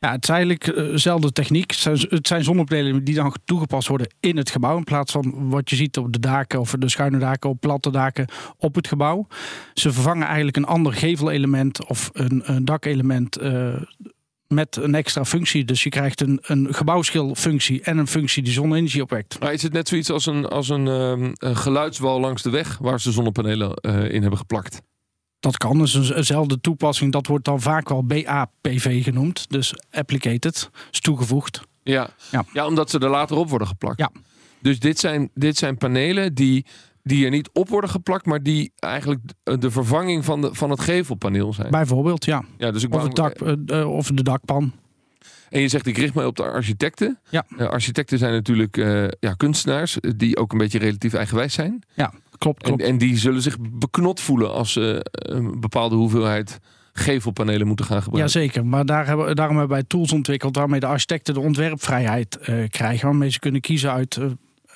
Ja, 0.00 0.12
het 0.12 0.22
is 0.22 0.28
eigenlijk 0.28 0.64
dezelfde 0.64 1.32
techniek. 1.32 1.74
Het 1.82 2.26
zijn 2.26 2.44
zonnepanelen 2.44 3.04
die 3.04 3.14
dan 3.14 3.34
toegepast 3.44 3.88
worden 3.88 4.14
in 4.20 4.36
het 4.36 4.50
gebouw. 4.50 4.76
In 4.76 4.84
plaats 4.84 5.12
van 5.12 5.48
wat 5.48 5.70
je 5.70 5.76
ziet 5.76 5.98
op 5.98 6.12
de 6.12 6.18
daken 6.18 6.60
of 6.60 6.74
de 6.78 6.88
schuine 6.88 7.18
daken, 7.18 7.50
op 7.50 7.60
platte 7.60 7.90
daken 7.90 8.28
op 8.56 8.74
het 8.74 8.88
gebouw. 8.88 9.26
Ze 9.74 9.92
vervangen 9.92 10.26
eigenlijk 10.26 10.56
een 10.56 10.64
ander 10.64 10.92
gevelelement 10.92 11.86
of 11.86 12.10
een, 12.12 12.42
een 12.44 12.64
dakelement 12.64 13.38
met 14.48 14.76
een 14.76 14.94
extra 14.94 15.24
functie. 15.24 15.64
Dus 15.64 15.82
je 15.82 15.88
krijgt 15.88 16.20
een, 16.20 16.38
een 16.42 16.74
gebouwschilfunctie 16.74 17.82
en 17.82 17.98
een 17.98 18.06
functie 18.06 18.42
die 18.42 18.52
zonne-energie 18.52 19.02
opwekt. 19.02 19.40
Maar 19.40 19.52
is 19.52 19.62
het 19.62 19.72
net 19.72 19.88
zoiets 19.88 20.10
als 20.10 20.26
een, 20.26 20.46
als 20.46 20.68
een, 20.68 20.86
um, 20.86 21.32
een 21.38 21.56
geluidswal 21.56 22.20
langs 22.20 22.42
de 22.42 22.50
weg 22.50 22.78
waar 22.78 23.00
ze 23.00 23.12
zonnepanelen 23.12 23.78
uh, 23.80 24.10
in 24.10 24.20
hebben 24.20 24.38
geplakt? 24.38 24.82
Dat 25.40 25.56
kan, 25.56 25.78
dus 25.78 26.10
eenzelfde 26.10 26.60
toepassing. 26.60 27.12
Dat 27.12 27.26
wordt 27.26 27.44
dan 27.44 27.60
vaak 27.60 27.88
wel 27.88 28.04
BAPV 28.04 29.04
genoemd. 29.04 29.50
Dus 29.50 29.74
applicated, 29.90 30.70
is 30.90 31.00
toegevoegd. 31.00 31.60
Ja. 31.82 32.10
Ja. 32.30 32.44
ja, 32.52 32.66
omdat 32.66 32.90
ze 32.90 32.98
er 32.98 33.08
later 33.08 33.36
op 33.36 33.50
worden 33.50 33.68
geplakt. 33.68 33.98
Ja. 33.98 34.10
Dus 34.60 34.78
dit 34.78 34.98
zijn, 34.98 35.30
dit 35.34 35.56
zijn 35.56 35.76
panelen 35.76 36.34
die 36.34 36.66
die 37.08 37.24
er 37.24 37.30
niet 37.30 37.50
op 37.52 37.68
worden 37.68 37.90
geplakt, 37.90 38.26
maar 38.26 38.42
die 38.42 38.72
eigenlijk 38.76 39.20
de 39.42 39.70
vervanging 39.70 40.24
van, 40.24 40.40
de, 40.40 40.54
van 40.54 40.70
het 40.70 40.80
gevelpaneel 40.80 41.52
zijn. 41.52 41.70
Bijvoorbeeld, 41.70 42.24
ja. 42.24 42.44
ja 42.58 42.70
dus 42.70 42.82
ik 42.82 42.94
of, 42.94 43.02
het 43.02 43.14
dak, 43.14 43.40
uh, 43.40 43.90
of 43.90 44.06
de 44.06 44.22
dakpan. 44.22 44.72
En 45.48 45.60
je 45.60 45.68
zegt, 45.68 45.86
ik 45.86 45.96
richt 45.96 46.14
mij 46.14 46.24
op 46.24 46.36
de 46.36 46.42
architecten. 46.42 47.18
Ja. 47.30 47.44
Uh, 47.58 47.68
architecten 47.68 48.18
zijn 48.18 48.32
natuurlijk 48.32 48.76
uh, 48.76 49.08
ja, 49.20 49.32
kunstenaars 49.32 49.96
die 50.16 50.36
ook 50.36 50.52
een 50.52 50.58
beetje 50.58 50.78
relatief 50.78 51.14
eigenwijs 51.14 51.54
zijn. 51.54 51.82
Ja, 51.94 52.12
klopt. 52.38 52.62
klopt. 52.62 52.82
En, 52.82 52.88
en 52.88 52.98
die 52.98 53.16
zullen 53.16 53.42
zich 53.42 53.56
beknot 53.60 54.20
voelen 54.20 54.52
als 54.52 54.72
ze 54.72 55.06
een 55.12 55.60
bepaalde 55.60 55.94
hoeveelheid 55.94 56.58
gevelpanelen 56.92 57.66
moeten 57.66 57.86
gaan 57.86 58.02
gebruiken. 58.02 58.40
Jazeker, 58.40 58.66
maar 58.66 58.86
daar 58.86 59.06
hebben, 59.06 59.36
daarom 59.36 59.56
hebben 59.56 59.76
wij 59.76 59.84
tools 59.86 60.12
ontwikkeld 60.12 60.56
waarmee 60.56 60.80
de 60.80 60.86
architecten 60.86 61.34
de 61.34 61.40
ontwerpvrijheid 61.40 62.38
krijgen. 62.68 63.08
Waarmee 63.08 63.30
ze 63.30 63.38
kunnen 63.38 63.60
kiezen 63.60 63.92
uit 63.92 64.18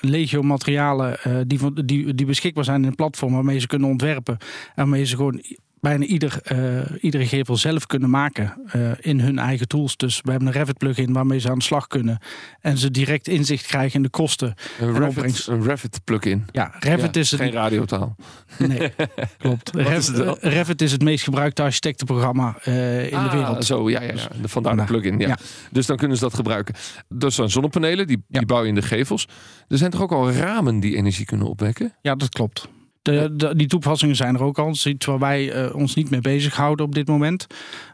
legio 0.05 0.41
materialen 0.41 1.17
uh, 1.27 1.37
die, 1.47 1.85
die, 1.85 2.15
die 2.15 2.25
beschikbaar 2.25 2.63
zijn 2.63 2.81
in 2.81 2.87
een 2.87 2.95
platform 2.95 3.33
waarmee 3.33 3.59
ze 3.59 3.67
kunnen 3.67 3.89
ontwerpen. 3.89 4.37
En 4.39 4.73
waarmee 4.75 5.05
ze 5.05 5.15
gewoon 5.15 5.41
bijna 5.83 6.05
ieder, 6.05 6.41
uh, 6.51 6.81
iedere 7.01 7.27
gevel 7.27 7.57
zelf 7.57 7.85
kunnen 7.85 8.09
maken 8.09 8.53
uh, 8.75 8.91
in 8.99 9.19
hun 9.19 9.39
eigen 9.39 9.67
tools. 9.67 9.97
Dus 9.97 10.19
we 10.21 10.29
hebben 10.29 10.47
een 10.47 10.53
Revit 10.53 10.77
plugin 10.77 11.13
waarmee 11.13 11.39
ze 11.39 11.49
aan 11.49 11.57
de 11.57 11.63
slag 11.63 11.87
kunnen 11.87 12.19
en 12.61 12.77
ze 12.77 12.91
direct 12.91 13.27
inzicht 13.27 13.65
krijgen 13.65 13.95
in 13.95 14.03
de 14.03 14.09
kosten. 14.09 14.53
Een 14.79 14.97
Revit, 14.97 15.47
een 15.47 15.63
Revit 15.63 15.99
plugin. 16.03 16.45
Ja, 16.51 16.71
Revit 16.79 17.15
ja, 17.15 17.21
is 17.21 17.31
het, 17.31 17.39
geen 17.39 17.51
radiotaal. 17.51 18.15
Nee, 18.57 18.93
klopt. 19.37 19.69
Revit, 19.75 20.17
is 20.17 20.37
Revit, 20.39 20.81
is 20.81 20.91
het 20.91 21.01
meest 21.01 21.23
gebruikte 21.23 21.61
architectenprogramma 21.61 22.55
uh, 22.65 23.11
in 23.11 23.17
ah, 23.17 23.31
de 23.31 23.37
wereld. 23.37 23.65
Zo, 23.65 23.89
ja, 23.89 24.01
ja, 24.01 24.13
ja. 24.13 24.27
vandaar 24.43 24.75
de 24.75 24.83
plugin. 24.83 25.19
Ja. 25.19 25.27
ja. 25.27 25.37
Dus 25.71 25.85
dan 25.85 25.97
kunnen 25.97 26.17
ze 26.17 26.23
dat 26.23 26.33
gebruiken. 26.33 26.75
Dat 27.07 27.33
zijn 27.33 27.49
zonnepanelen, 27.49 28.07
die, 28.07 28.23
die 28.27 28.45
bouw 28.45 28.61
je 28.61 28.67
in 28.67 28.75
de 28.75 28.81
gevels. 28.81 29.27
Er 29.67 29.77
zijn 29.77 29.91
toch 29.91 30.01
ook 30.01 30.11
al 30.11 30.31
ramen 30.31 30.79
die 30.79 30.95
energie 30.95 31.25
kunnen 31.25 31.47
opwekken? 31.47 31.93
Ja, 32.01 32.15
dat 32.15 32.29
klopt. 32.29 32.67
De, 33.03 33.53
die 33.55 33.67
toepassingen 33.67 34.15
zijn 34.15 34.35
er 34.35 34.43
ook 34.43 34.59
al. 34.59 34.69
Is 34.69 34.85
iets 34.85 35.05
waar 35.05 35.19
wij 35.19 35.65
uh, 35.65 35.75
ons 35.75 35.95
niet 35.95 36.09
mee 36.09 36.21
bezighouden 36.21 36.85
op 36.85 36.95
dit 36.95 37.07
moment. 37.07 37.47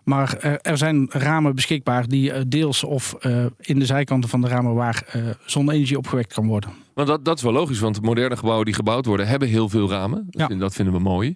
Maar 0.04 0.38
uh, 0.46 0.54
er 0.62 0.78
zijn 0.78 1.08
ramen 1.10 1.56
beschikbaar 1.56 2.08
die 2.08 2.32
uh, 2.32 2.42
deels 2.48 2.84
of 2.84 3.16
in 3.60 3.80
de 3.80 3.86
zijkanten 3.86 4.30
van 4.30 4.42
de 4.42 4.48
ramen 4.48 4.74
waar 4.74 5.06
zonne-energie 5.46 5.98
opgewekt 5.98 6.34
kan 6.34 6.48
worden. 6.48 6.70
Maar 6.94 7.06
dat, 7.06 7.26
dat 7.26 7.38
is 7.38 7.44
wel 7.44 7.54
logisch, 7.54 7.80
want 7.80 8.02
moderne 8.02 8.38
gebouwen 8.38 8.66
die 8.66 8.74
gebouwd 8.74 9.06
worden 9.06 9.28
hebben 9.28 9.48
heel 9.48 9.70
veel 9.70 9.90
ramen. 9.90 10.18
Dat, 10.26 10.40
ja. 10.42 10.48
vinden, 10.48 10.60
dat 10.60 10.76
vinden 10.76 10.94
we 10.94 11.00
mooi. 11.00 11.36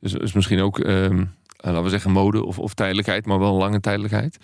Dus 0.00 0.14
is 0.14 0.32
misschien 0.32 0.60
ook, 0.60 0.78
ehm, 0.78 1.24
laten 1.56 1.82
we 1.82 1.88
zeggen, 1.88 2.10
mode 2.10 2.44
of, 2.44 2.58
of 2.58 2.74
tijdelijkheid, 2.74 3.26
maar 3.26 3.38
wel 3.38 3.54
lange 3.54 3.80
tijdelijkheid. 3.80 4.38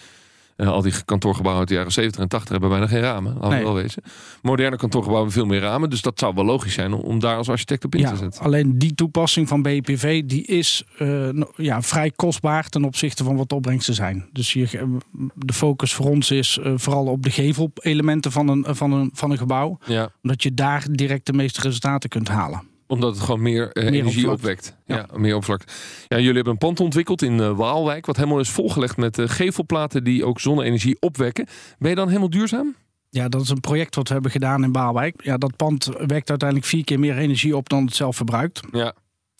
Eh, 0.59 0.69
al 0.69 0.83
die 0.83 0.93
kantoorgebouwen 1.05 1.61
uit 1.61 1.69
de 1.69 1.75
jaren 1.77 1.93
70 1.93 2.21
en 2.21 2.29
80 2.29 2.51
hebben 2.51 2.69
bijna 2.69 2.87
geen 2.87 3.01
ramen. 3.01 3.35
Laten 3.41 3.59
we 3.59 3.65
wel 3.65 3.75
wezen. 3.75 4.03
Moderne 4.43 4.77
kantoorgebouwen 4.77 5.31
hebben 5.33 5.51
veel 5.51 5.59
meer 5.61 5.69
ramen. 5.71 5.91
Dus 5.91 6.03
dat 6.03 6.19
zou 6.19 6.35
wel 6.35 6.45
logisch 6.45 6.73
zijn 6.75 6.93
om, 6.93 7.01
om 7.01 7.19
daar 7.19 7.37
als 7.37 7.49
architect 7.49 7.85
op 7.85 7.95
in 7.95 8.01
Ja, 8.01 8.11
te 8.11 8.17
zetten. 8.17 8.43
alleen 8.43 8.79
die 8.79 8.95
toepassing 8.95 9.49
van 9.49 9.63
BPV 9.63 10.25
die 10.25 10.45
is 10.45 10.85
eh, 10.99 11.29
ja, 11.57 11.83
vrij 11.83 12.11
kostbaar 12.11 12.69
ten 12.69 12.85
opzichte 12.85 13.25
van 13.25 13.37
wat 13.37 13.49
de 13.49 13.55
opbrengsten 13.55 13.95
zijn. 13.95 14.29
Dus 14.33 14.53
je, 14.53 14.97
de 15.35 15.53
focus 15.53 15.95
voor 15.95 16.07
ons 16.07 16.31
is 16.31 16.59
eh, 16.59 16.73
vooral 16.77 17.07
op 17.07 17.23
de 17.23 17.31
gevelelementen 17.31 18.33
van 18.33 18.49
een, 18.49 18.65
van, 18.69 18.93
een, 18.93 19.11
van 19.15 19.31
een 19.31 19.39
gebouw. 19.39 19.79
Ja, 19.87 20.11
Omdat 20.23 20.43
je 20.43 20.55
daar 20.55 20.87
direct 20.91 21.27
de 21.27 21.33
meeste 21.33 21.61
resultaten 21.61 22.09
kunt 22.09 22.29
halen. 22.29 22.63
Omdat 22.89 23.15
het 23.15 23.25
gewoon 23.25 23.43
meer, 23.43 23.73
eh, 23.73 23.85
Meer 23.85 23.93
energie 23.93 24.31
opwekt. 24.31 24.77
Ja. 24.87 24.97
Ja. 24.97 25.19
meer 25.19 25.35
oppervlak. 25.35 25.63
Ja, 26.09 26.17
jullie 26.17 26.35
hebben 26.35 26.53
een 26.53 26.59
pand 26.59 26.81
ontwikkeld 26.81 27.23
in 27.23 27.41
eh, 27.41 27.57
Waalwijk. 27.57 28.07
Wat 28.07 28.17
helemaal 28.17 28.39
is 28.39 28.51
volgelegd 28.51 28.97
met 28.97 29.19
eh, 29.19 29.29
gevelplaten 29.29 30.05
die 30.05 30.25
ook 30.25 30.41
zonne-energie 30.41 30.97
opwekken. 31.01 31.47
Ben 31.79 31.91
je 31.91 31.97
dan 31.97 32.09
helemaal 32.09 32.31
duurzaam? 32.31 32.75
Ja, 33.11 33.29
dat 33.29 33.43
is 33.43 33.49
een 33.49 33.61
project 33.61 33.95
wat 33.95 34.07
we 34.09 34.13
hebben 34.15 34.31
gedaan 34.31 34.63
in 34.65 34.73
Baalwijk. 34.73 35.25
Ja, 35.25 35.37
dat 35.37 35.57
pand 35.57 35.85
wekt 36.07 36.31
uiteindelijk 36.31 36.69
vier 36.69 36.85
keer 36.85 36.99
meer 36.99 37.17
energie 37.17 37.57
op 37.57 37.69
dan 37.69 37.85
het 37.85 37.95
zelf 37.95 38.17
verbruikt. 38.17 38.61
Ja. 38.73 38.95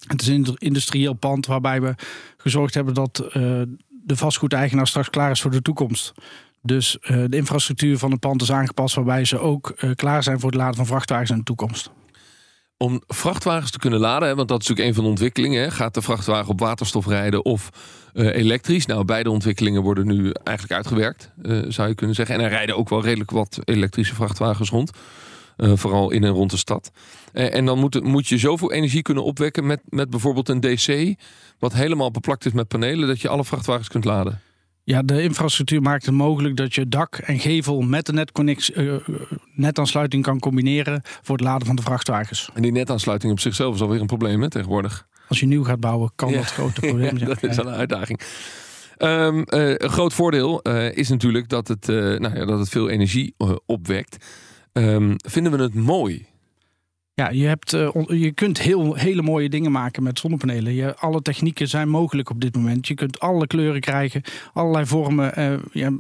Het 0.07 0.21
is 0.23 0.29
een 0.29 0.35
indu- 0.35 0.55
industrieel 0.59 1.15
pand 1.15 1.47
waarbij 1.47 1.81
we 1.81 1.95
gezorgd 2.37 2.75
hebben 2.75 2.95
dat 2.95 3.17
de 3.89 4.17
vastgoedeigenaar 4.17 4.87
straks 4.87 5.11
klaar 5.11 5.31
is 5.31 5.41
voor 5.41 5.51
de 5.51 5.63
toekomst. 5.63 6.13
Dus 6.63 6.97
de 7.01 7.37
infrastructuur 7.37 7.99
van 7.99 8.11
het 8.11 8.21
pand 8.21 8.43
is 8.43 8.53
aangepast 8.53 8.95
waarbij 8.95 9.25
ze 9.25 9.39
ook 9.39 9.75
klaar 9.95 10.23
zijn 10.23 10.41
voor 10.41 10.51
het 10.51 10.59
laden 10.59 10.77
van 10.77 10.87
vrachtwagens 10.87 11.31
in 11.31 11.37
de 11.37 11.43
toekomst. 11.43 11.91
Om 12.79 13.03
vrachtwagens 13.07 13.71
te 13.71 13.79
kunnen 13.79 14.01
laden, 14.01 14.29
hè, 14.29 14.35
want 14.35 14.49
dat 14.49 14.61
is 14.61 14.69
natuurlijk 14.69 14.89
een 14.89 14.95
van 14.95 15.05
de 15.05 15.11
ontwikkelingen. 15.11 15.63
Hè. 15.63 15.71
Gaat 15.71 15.95
de 15.95 16.03
vrachtwagen 16.03 16.49
op 16.49 16.61
waterstof 16.61 17.07
rijden 17.07 17.45
of 17.45 17.71
eh, 18.15 18.27
elektrisch? 18.27 18.87
Nou, 18.87 19.05
beide 19.05 19.31
ontwikkelingen 19.31 19.83
worden 19.83 20.07
nu 20.07 20.33
eigenlijk 20.45 20.77
uitgewerkt, 20.77 21.31
eh, 21.43 21.59
zou 21.69 21.89
je 21.89 21.95
kunnen 21.95 22.15
zeggen. 22.15 22.35
En 22.35 22.41
er 22.41 22.49
rijden 22.49 22.77
ook 22.77 22.89
wel 22.89 23.03
redelijk 23.03 23.31
wat 23.31 23.59
elektrische 23.65 24.15
vrachtwagens 24.15 24.71
rond. 24.71 24.91
eh, 25.57 25.73
vooral 25.75 26.11
in 26.11 26.25
en 26.25 26.31
rond 26.31 26.51
de 26.51 26.57
stad. 26.57 26.91
En 27.33 27.65
dan 27.65 27.79
moet, 27.79 28.03
moet 28.03 28.29
je 28.29 28.39
zoveel 28.39 28.73
energie 28.73 29.03
kunnen 29.03 29.25
opwekken 29.25 29.67
met, 29.67 29.81
met 29.89 30.11
bijvoorbeeld 30.11 30.49
een 30.49 30.61
DC... 30.61 31.15
wat 31.59 31.73
helemaal 31.73 32.11
beplakt 32.11 32.47
is 32.47 32.53
met 32.53 32.69
panelen, 32.69 33.09
dat 33.09 33.21
je 33.21 33.29
alle 33.29 33.45
vrachtwagens 33.45 33.89
kunt 33.89 34.05
laden. 34.05 34.41
Ja, 34.89 35.03
de 35.03 35.23
infrastructuur 35.23 35.83
maakt 35.83 36.07
het 36.07 36.15
mogelijk 36.15 36.57
dat 36.57 36.75
je 36.75 36.89
dak 36.89 37.17
en 37.17 37.39
gevel 37.39 37.81
met 37.81 38.07
de 38.07 38.13
netconnect- 38.13 38.69
eh, 38.69 38.95
eh, 38.95 39.01
netaansluiting 39.55 40.23
kan 40.23 40.39
combineren 40.39 41.03
voor 41.23 41.37
het 41.37 41.45
laden 41.45 41.67
van 41.67 41.77
de 41.77 41.83
vrachtwagens. 41.83 42.51
En 42.55 42.63
die 42.63 42.73
netaansluiting 42.73 43.33
op 43.33 43.41
zichzelf 43.41 43.75
is 43.75 43.81
alweer 43.81 44.01
een 44.01 44.07
probleem 44.07 44.43
hè, 44.43 44.51
tegenwoordig. 44.51 45.07
Als 45.29 45.41
je 45.41 45.47
nieuw 45.47 45.65
gaat 45.65 45.81
bouwen, 45.81 46.11
kan 46.15 46.31
Ja. 46.31 46.37
dat 46.37 46.47
grote 46.47 46.81
probleem 46.81 47.17
zijn. 47.19 47.29
dat 47.31 47.43
is 47.43 47.57
een 47.57 47.69
uitdaging. 47.69 48.21
Ehm, 48.97 49.43
eh, 49.43 49.69
een 49.69 49.91
groot 49.91 50.15
voordeel 50.15 50.63
is 50.95 51.09
natuurlijk 51.09 51.49
dat 51.49 51.69
het, 51.69 51.87
nou 51.87 52.35
ja, 52.39 52.45
dat 52.45 52.59
het 52.59 52.69
veel 52.69 52.89
energie 52.89 53.35
opwekt. 53.67 54.25
Ehm, 54.73 55.15
vinden 55.17 55.53
we 55.53 55.63
het 55.63 55.75
mooi? 55.75 56.27
Ja, 57.19 57.31
je, 57.31 57.47
hebt, 57.47 57.73
eh, 57.73 57.89
je 58.07 58.33
kunt 58.33 58.61
heel, 58.61 58.95
hele 58.95 59.23
mooie 59.23 59.49
dingen 59.49 59.73
maken 59.73 60.03
met 60.03 60.19
zonnepanelen. 60.19 60.75
Je, 60.75 60.97
alle 60.97 61.23
technieken 61.23 61.69
zijn 61.69 61.89
mogelijk 61.89 62.31
op 62.31 62.41
dit 62.41 62.55
moment. 62.57 62.89
Je 62.89 62.95
kunt 62.95 63.21
alle 63.21 63.47
kleuren 63.47 63.81
krijgen, 63.81 64.23
allerlei 64.53 64.87
vormen. 64.87 65.35
eh, 65.37 65.53
ja, 65.73 65.91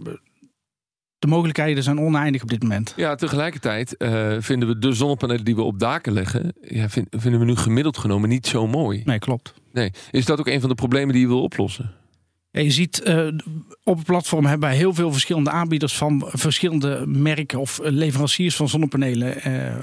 de 1.19 1.27
mogelijkheden 1.27 1.83
zijn 1.83 2.01
oneindig 2.01 2.43
op 2.43 2.49
dit 2.49 2.63
moment. 2.63 2.93
Ja, 2.97 3.15
tegelijkertijd 3.15 3.97
eh, 3.97 4.37
vinden 4.39 4.69
we 4.69 4.79
de 4.79 4.93
zonnepanelen 4.93 5.45
die 5.45 5.55
we 5.55 5.63
op 5.63 5.79
daken 5.79 6.13
leggen, 6.13 6.53
ja, 6.61 6.89
vind- 6.89 7.09
vinden 7.11 7.41
we 7.41 7.47
nu 7.47 7.57
gemiddeld 7.57 7.99
genomen 7.99 8.29
niet 8.29 8.47
zo 8.47 8.67
mooi. 8.67 9.03
Nee, 9.05 9.19
klopt. 9.19 9.55
Nee. 9.73 9.91
Is 10.11 10.25
dat 10.25 10.39
ook 10.41 10.47
een 10.49 10.61
van 10.61 10.69
de 10.69 10.75
problemen 10.75 11.13
die 11.13 11.23
je 11.23 11.29
wil 11.29 11.43
oplossen? 11.43 11.91
Je 12.50 12.71
ziet 12.71 13.02
eh, 13.02 13.26
op 13.85 13.97
het 13.97 14.07
platform 14.07 14.45
hebben 14.47 14.69
wij 14.69 14.78
heel 14.78 14.95
veel 14.95 15.12
verschillende 15.12 15.50
aanbieders 15.50 15.97
van 15.97 16.23
verschillende 16.26 17.07
merken 17.07 17.59
of 17.61 17.81
leveranciers 17.83 18.57
van 18.57 18.69
zonnepanelen 18.69 19.40
eh, 19.43 19.75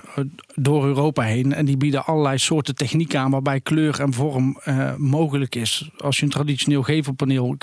door 0.56 0.86
Europa 0.86 1.24
heen. 1.24 1.54
En 1.54 1.66
die 1.66 1.78
bieden 1.78 2.06
allerlei 2.06 2.38
soorten 2.38 2.76
technieken 2.76 3.20
aan 3.20 3.32
waarbij 3.32 3.60
kleur 3.62 4.00
en 4.00 4.14
vorm 4.14 4.60
eh, 4.64 4.96
mogelijk 4.96 5.56
is. 5.56 5.90
Als 5.98 6.18
je 6.18 6.24
een 6.24 6.30
traditioneel 6.32 6.84
gevelpaneel 6.84 7.56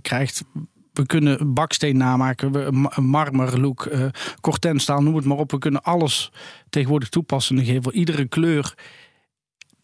krijgt. 0.00 0.44
We 0.92 1.06
kunnen 1.06 1.54
baksteen 1.54 1.96
namaken, 1.96 2.52
we- 2.52 2.70
ma- 2.72 2.92
marmer, 3.00 3.60
look, 3.60 3.86
eh 3.86 4.06
kortenstaal, 4.40 5.02
noem 5.02 5.16
het 5.16 5.24
maar 5.24 5.36
op. 5.38 5.50
We 5.50 5.58
kunnen 5.58 5.82
alles 5.82 6.32
tegenwoordig 6.70 7.08
toepassen 7.08 7.58
in 7.58 7.64
de 7.64 7.72
gevel. 7.72 7.92
Iedere 7.92 8.28
kleur, 8.28 8.74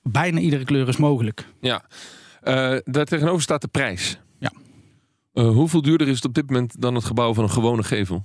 bijna 0.02 0.38
iedere 0.40 0.64
kleur 0.64 0.88
is 0.88 0.96
mogelijk. 0.96 1.46
Ja. 1.60 1.84
Daar 2.84 3.04
tegenover 3.04 3.42
staat 3.42 3.60
de 3.60 3.68
prijs. 3.68 4.20
Eh, 5.32 5.48
hoeveel 5.48 5.82
duurder 5.82 6.08
is 6.08 6.14
het 6.14 6.24
op 6.24 6.34
dit 6.34 6.46
moment 6.46 6.80
dan 6.80 6.94
het 6.94 7.04
gebouw 7.04 7.34
van 7.34 7.44
een 7.44 7.50
gewone 7.50 7.82
gevel? 7.82 8.24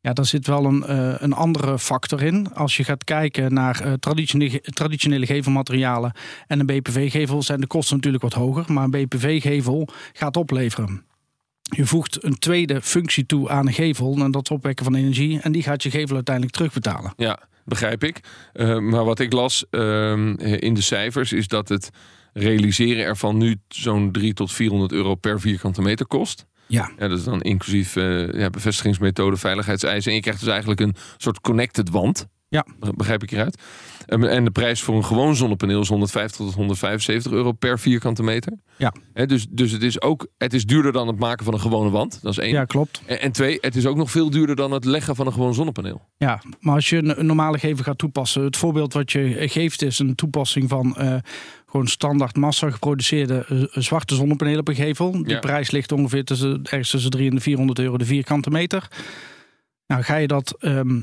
Ja, 0.00 0.12
daar 0.12 0.26
zit 0.26 0.46
wel 0.46 0.64
een, 0.64 0.84
eh, 0.84 1.14
een 1.18 1.32
andere 1.32 1.78
factor 1.78 2.22
in. 2.22 2.54
Als 2.54 2.76
je 2.76 2.84
gaat 2.84 3.04
kijken 3.04 3.54
naar 3.54 3.80
eh, 3.80 3.92
traditionele, 3.92 4.60
traditionele 4.60 5.26
gevelmaterialen 5.26 6.12
en 6.46 6.60
een 6.60 6.66
BPV-gevel, 6.66 7.42
zijn 7.42 7.60
de 7.60 7.66
kosten 7.66 7.96
natuurlijk 7.96 8.22
wat 8.22 8.32
hoger. 8.32 8.72
Maar 8.72 8.84
een 8.84 8.90
BPV-gevel 8.90 9.88
gaat 10.12 10.36
opleveren. 10.36 11.04
Je 11.62 11.86
voegt 11.86 12.24
een 12.24 12.38
tweede 12.38 12.82
functie 12.82 13.26
toe 13.26 13.48
aan 13.48 13.66
een 13.66 13.72
gevel, 13.72 14.16
en 14.16 14.30
dat 14.30 14.50
opwekken 14.50 14.84
van 14.84 14.94
energie. 14.94 15.40
En 15.40 15.52
die 15.52 15.62
gaat 15.62 15.82
je 15.82 15.90
gevel 15.90 16.14
uiteindelijk 16.14 16.56
terugbetalen. 16.56 17.12
Ja, 17.16 17.38
begrijp 17.64 18.04
ik. 18.04 18.20
Maar 18.80 19.04
wat 19.04 19.18
ik 19.18 19.32
las 19.32 19.64
ehm, 19.70 20.34
in 20.38 20.74
de 20.74 20.82
cijfers 20.82 21.32
is 21.32 21.48
dat 21.48 21.68
het 21.68 21.90
realiseren 22.32 23.04
ervan 23.04 23.36
nu 23.36 23.56
zo'n 23.68 24.12
3 24.12 24.32
tot 24.32 24.52
400 24.52 24.92
euro 24.92 25.14
per 25.14 25.40
vierkante 25.40 25.82
meter 25.82 26.06
kost. 26.06 26.46
Ja, 26.66 26.90
Ja, 26.98 27.08
dat 27.08 27.18
is 27.18 27.24
dan 27.24 27.40
inclusief 27.40 27.96
eh, 27.96 28.32
ja, 28.32 28.50
bevestigingsmethode, 28.50 29.36
veiligheidseisen. 29.36 30.10
En 30.10 30.16
je 30.16 30.22
krijgt 30.22 30.40
dus 30.40 30.48
eigenlijk 30.48 30.80
een 30.80 30.94
soort 31.16 31.40
connected 31.40 31.90
wand. 31.90 32.26
Ja. 32.52 32.66
Begrijp 32.94 33.22
ik 33.22 33.30
hieruit. 33.30 33.62
En 34.06 34.30
en 34.30 34.44
de 34.44 34.50
prijs 34.50 34.82
voor 34.82 34.94
een 34.96 35.04
gewoon 35.04 35.36
zonnepaneel 35.36 35.80
is 35.80 35.88
150 35.88 36.46
tot 36.46 36.54
175 36.54 37.32
euro 37.32 37.52
per 37.52 37.78
vierkante 37.78 38.22
meter. 38.22 38.52
Ja. 38.76 38.92
Dus 39.26 39.46
dus 39.50 39.72
het, 39.72 39.82
is 39.82 40.00
ook, 40.00 40.26
het 40.38 40.52
is 40.52 40.66
duurder 40.66 40.92
dan 40.92 41.06
het 41.06 41.18
maken 41.18 41.44
van 41.44 41.54
een 41.54 41.60
gewone 41.60 41.90
wand. 41.90 42.18
Dat 42.22 42.32
is 42.32 42.38
één. 42.38 42.52
ja 42.52 42.64
klopt. 42.64 43.02
En, 43.06 43.20
en 43.20 43.32
twee, 43.32 43.58
het 43.60 43.76
is 43.76 43.86
ook 43.86 43.96
nog 43.96 44.10
veel 44.10 44.30
duurder 44.30 44.56
dan 44.56 44.70
het 44.70 44.84
leggen 44.84 45.16
van 45.16 45.26
een 45.26 45.32
gewoon 45.32 45.54
zonnepaneel. 45.54 46.02
Ja, 46.16 46.42
maar 46.60 46.74
als 46.74 46.88
je 46.88 46.96
een, 46.96 47.26
normale 47.26 47.58
gevel 47.58 47.84
gaat 47.84 47.98
toepassen, 47.98 48.44
het 48.44 48.56
voorbeeld 48.56 48.92
wat 48.92 49.12
je 49.12 49.48
geeft 49.48 49.82
is 49.82 49.98
een 49.98 50.14
toepassing 50.14 50.68
van 50.68 50.96
eh, 50.96 51.14
gewoon 51.66 51.86
standaard 51.86 52.36
massa 52.36 52.70
geproduceerde 52.70 53.44
eh, 53.48 53.82
zwarte 53.82 54.14
zonnepanelen 54.14 54.60
op 54.60 54.68
een 54.68 54.74
gevel. 54.74 55.12
Die 55.12 55.28
Ja. 55.28 55.38
prijs 55.38 55.70
ligt 55.70 55.92
ongeveer 55.92 56.24
tussen, 56.24 56.62
ergens 56.62 56.90
tussen 56.90 57.10
300 57.10 57.20
en 57.30 57.34
de 57.34 57.40
400 57.40 57.78
euro 57.78 57.96
de 57.96 58.04
vierkante 58.04 58.50
meter. 58.50 58.88
Nou, 59.86 60.02
ga 60.02 60.16
je 60.16 60.26
dat 60.26 60.56
ehm, 60.58 60.96
eh, 60.96 61.02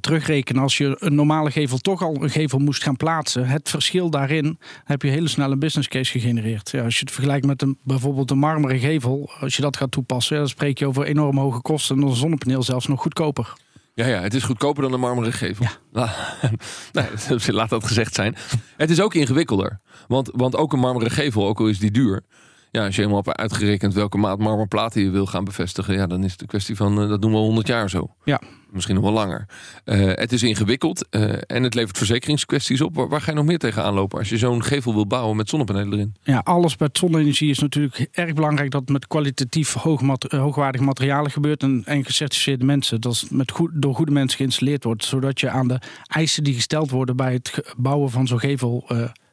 terugrekenen 0.00 0.62
als 0.62 0.76
je 0.78 0.96
een 0.98 1.14
normale 1.14 1.50
gevel 1.50 1.78
toch 1.78 2.02
al 2.02 2.22
een 2.22 2.30
gevel 2.30 2.58
moest 2.58 2.82
gaan 2.82 2.96
plaatsen. 2.96 3.46
Het 3.46 3.70
verschil 3.70 4.10
daarin 4.10 4.58
heb 4.84 5.02
je 5.02 5.08
hele 5.08 5.28
snel 5.28 5.50
een 5.50 5.58
business 5.58 5.88
case 5.88 6.10
gegenereerd. 6.10 6.70
Ja, 6.70 6.84
als 6.84 6.94
je 6.94 7.00
het 7.00 7.12
vergelijkt 7.12 7.46
met 7.46 7.62
een, 7.62 7.78
bijvoorbeeld 7.84 8.30
een 8.30 8.38
marmeren 8.38 8.78
gevel, 8.78 9.30
als 9.40 9.56
je 9.56 9.62
dat 9.62 9.76
gaat 9.76 9.90
toepassen, 9.90 10.36
dan 10.36 10.48
spreek 10.48 10.78
je 10.78 10.86
over 10.86 11.04
enorm 11.04 11.38
hoge 11.38 11.60
kosten 11.60 11.94
en 11.94 12.00
dan 12.00 12.10
een 12.10 12.16
zonnepaneel 12.16 12.62
zelfs 12.62 12.86
nog 12.86 13.00
goedkoper. 13.00 13.52
Ja, 13.94 14.06
ja, 14.06 14.20
het 14.20 14.34
is 14.34 14.42
goedkoper 14.42 14.82
dan 14.82 14.92
een 14.92 15.00
marmeren 15.00 15.32
gevel. 15.32 15.66
Ja. 15.92 16.14
nee, 16.92 17.06
laat 17.46 17.68
dat 17.68 17.86
gezegd 17.86 18.14
zijn. 18.14 18.36
Het 18.76 18.90
is 18.90 19.00
ook 19.00 19.14
ingewikkelder. 19.14 19.80
Want, 20.08 20.30
want 20.32 20.56
ook 20.56 20.72
een 20.72 20.78
marmeren 20.78 21.10
gevel, 21.10 21.46
ook 21.46 21.60
al 21.60 21.68
is 21.68 21.78
die 21.78 21.90
duur. 21.90 22.24
Ja, 22.70 22.84
als 22.84 22.94
je 22.94 23.00
helemaal 23.00 23.22
hebt 23.24 23.38
uitgerekend 23.38 23.94
welke 23.94 24.18
maat 24.18 24.38
marmerplaten 24.38 25.02
je 25.02 25.10
wil 25.10 25.26
gaan 25.26 25.44
bevestigen, 25.44 25.94
ja, 25.94 26.06
dan 26.06 26.24
is 26.24 26.32
het 26.32 26.40
een 26.40 26.46
kwestie 26.46 26.76
van, 26.76 27.02
eh, 27.02 27.08
dat 27.08 27.22
doen 27.22 27.30
we 27.30 27.36
al 27.36 27.44
100 27.44 27.66
jaar 27.66 27.90
zo. 27.90 28.14
Ja. 28.24 28.40
Misschien 28.72 28.94
nog 28.94 29.04
wel 29.04 29.12
langer. 29.12 29.46
Eh, 29.84 30.00
het 30.04 30.32
is 30.32 30.42
ingewikkeld 30.42 31.08
eh, 31.08 31.32
en 31.46 31.62
het 31.62 31.74
levert 31.74 31.98
verzekeringskwesties 31.98 32.80
op. 32.80 32.94
Waar, 32.94 33.08
waar 33.08 33.20
ga 33.20 33.30
je 33.30 33.36
nog 33.36 33.46
meer 33.46 33.58
tegenaan 33.58 33.94
lopen 33.94 34.18
als 34.18 34.28
je 34.28 34.38
zo'n 34.38 34.62
gevel 34.62 34.94
wil 34.94 35.06
bouwen 35.06 35.36
met 35.36 35.48
zonnepanelen 35.48 35.92
erin? 35.92 36.14
Ja, 36.22 36.38
alles 36.38 36.76
met 36.76 36.98
zonne-energie 36.98 37.50
is 37.50 37.58
natuurlijk 37.58 38.08
erg 38.12 38.34
belangrijk 38.34 38.70
dat 38.70 38.80
het 38.80 38.90
met 38.90 39.06
kwalitatief 39.06 39.76
eh, 39.76 39.82
hoogwaardige 40.28 40.84
materialen 40.84 41.30
gebeurt 41.30 41.62
en, 41.62 41.82
en 41.84 42.04
gecertificeerde 42.04 42.64
mensen. 42.64 43.00
Dat 43.00 43.20
het 43.20 43.30
met 43.30 43.50
goed, 43.50 43.70
door 43.74 43.94
goede 43.94 44.12
mensen 44.12 44.36
geïnstalleerd 44.36 44.84
wordt, 44.84 45.04
zodat 45.04 45.40
je 45.40 45.50
aan 45.50 45.68
de 45.68 45.80
eisen 46.06 46.44
die 46.44 46.54
gesteld 46.54 46.90
worden 46.90 47.16
bij 47.16 47.32
het 47.32 47.74
bouwen 47.76 48.10
van 48.10 48.26
zo'n 48.26 48.40
gevel, 48.40 48.84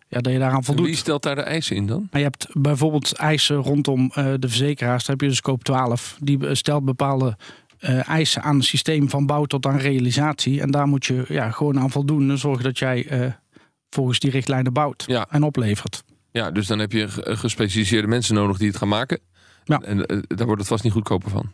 ja, 0.08 0.20
dat 0.20 0.34
je 0.34 0.40
daaraan 0.40 0.58
En 0.58 0.64
voldoet. 0.64 0.86
wie 0.86 0.96
stelt 0.96 1.24
daar 1.24 1.36
de 1.36 1.42
eisen 1.42 1.76
in 1.76 1.88
dan? 1.88 2.08
Maar 2.12 2.22
je 2.22 2.28
hebt 2.28 2.48
bijvoorbeeld 2.54 3.14
eisen 3.14 3.56
rondom 3.56 4.12
de 4.14 4.38
verzekeraars. 4.40 5.06
Dan 5.06 5.16
heb 5.16 5.24
je 5.24 5.32
de 5.32 5.36
scope 5.36 5.64
12. 5.64 6.18
Die 6.22 6.56
stelt 6.56 6.86
bepaalde 6.86 7.38
eh, 7.80 8.10
eisen 8.10 8.42
aan 8.44 8.56
het 8.56 8.66
systeem 8.66 9.10
van 9.10 9.26
bouw 9.26 9.46
tot 9.46 9.66
aan 9.66 9.78
realisatie. 9.78 10.62
En 10.62 10.72
daar 10.72 10.88
moet 10.88 11.06
je 11.06 11.26
ja, 11.28 11.52
gewoon 11.52 11.80
aan 11.80 11.92
voldoen. 11.92 12.30
En 12.30 12.38
zorgen 12.38 12.64
dat 12.64 12.80
jij 12.80 13.08
eh, 13.08 13.32
volgens 13.90 14.20
die 14.20 14.32
richtlijnen 14.32 14.74
bouwt 14.74 15.04
Ja. 15.08 15.28
en 15.30 15.44
oplevert. 15.44 16.04
Ja, 16.32 16.52
dus 16.52 16.68
dan 16.68 16.80
heb 16.80 16.92
je 16.92 17.08
ge- 17.08 17.36
gespecialiseerde 17.38 18.08
mensen 18.08 18.36
nodig 18.36 18.58
die 18.58 18.68
het 18.68 18.78
gaan 18.78 18.88
maken. 18.88 19.20
Ja. 19.64 19.80
En 19.82 20.06
eh, 20.06 20.18
daar 20.28 20.46
wordt 20.46 20.62
het 20.62 20.70
vast 20.70 20.84
niet 20.84 20.94
goedkoper 20.94 21.30
van. 21.30 21.52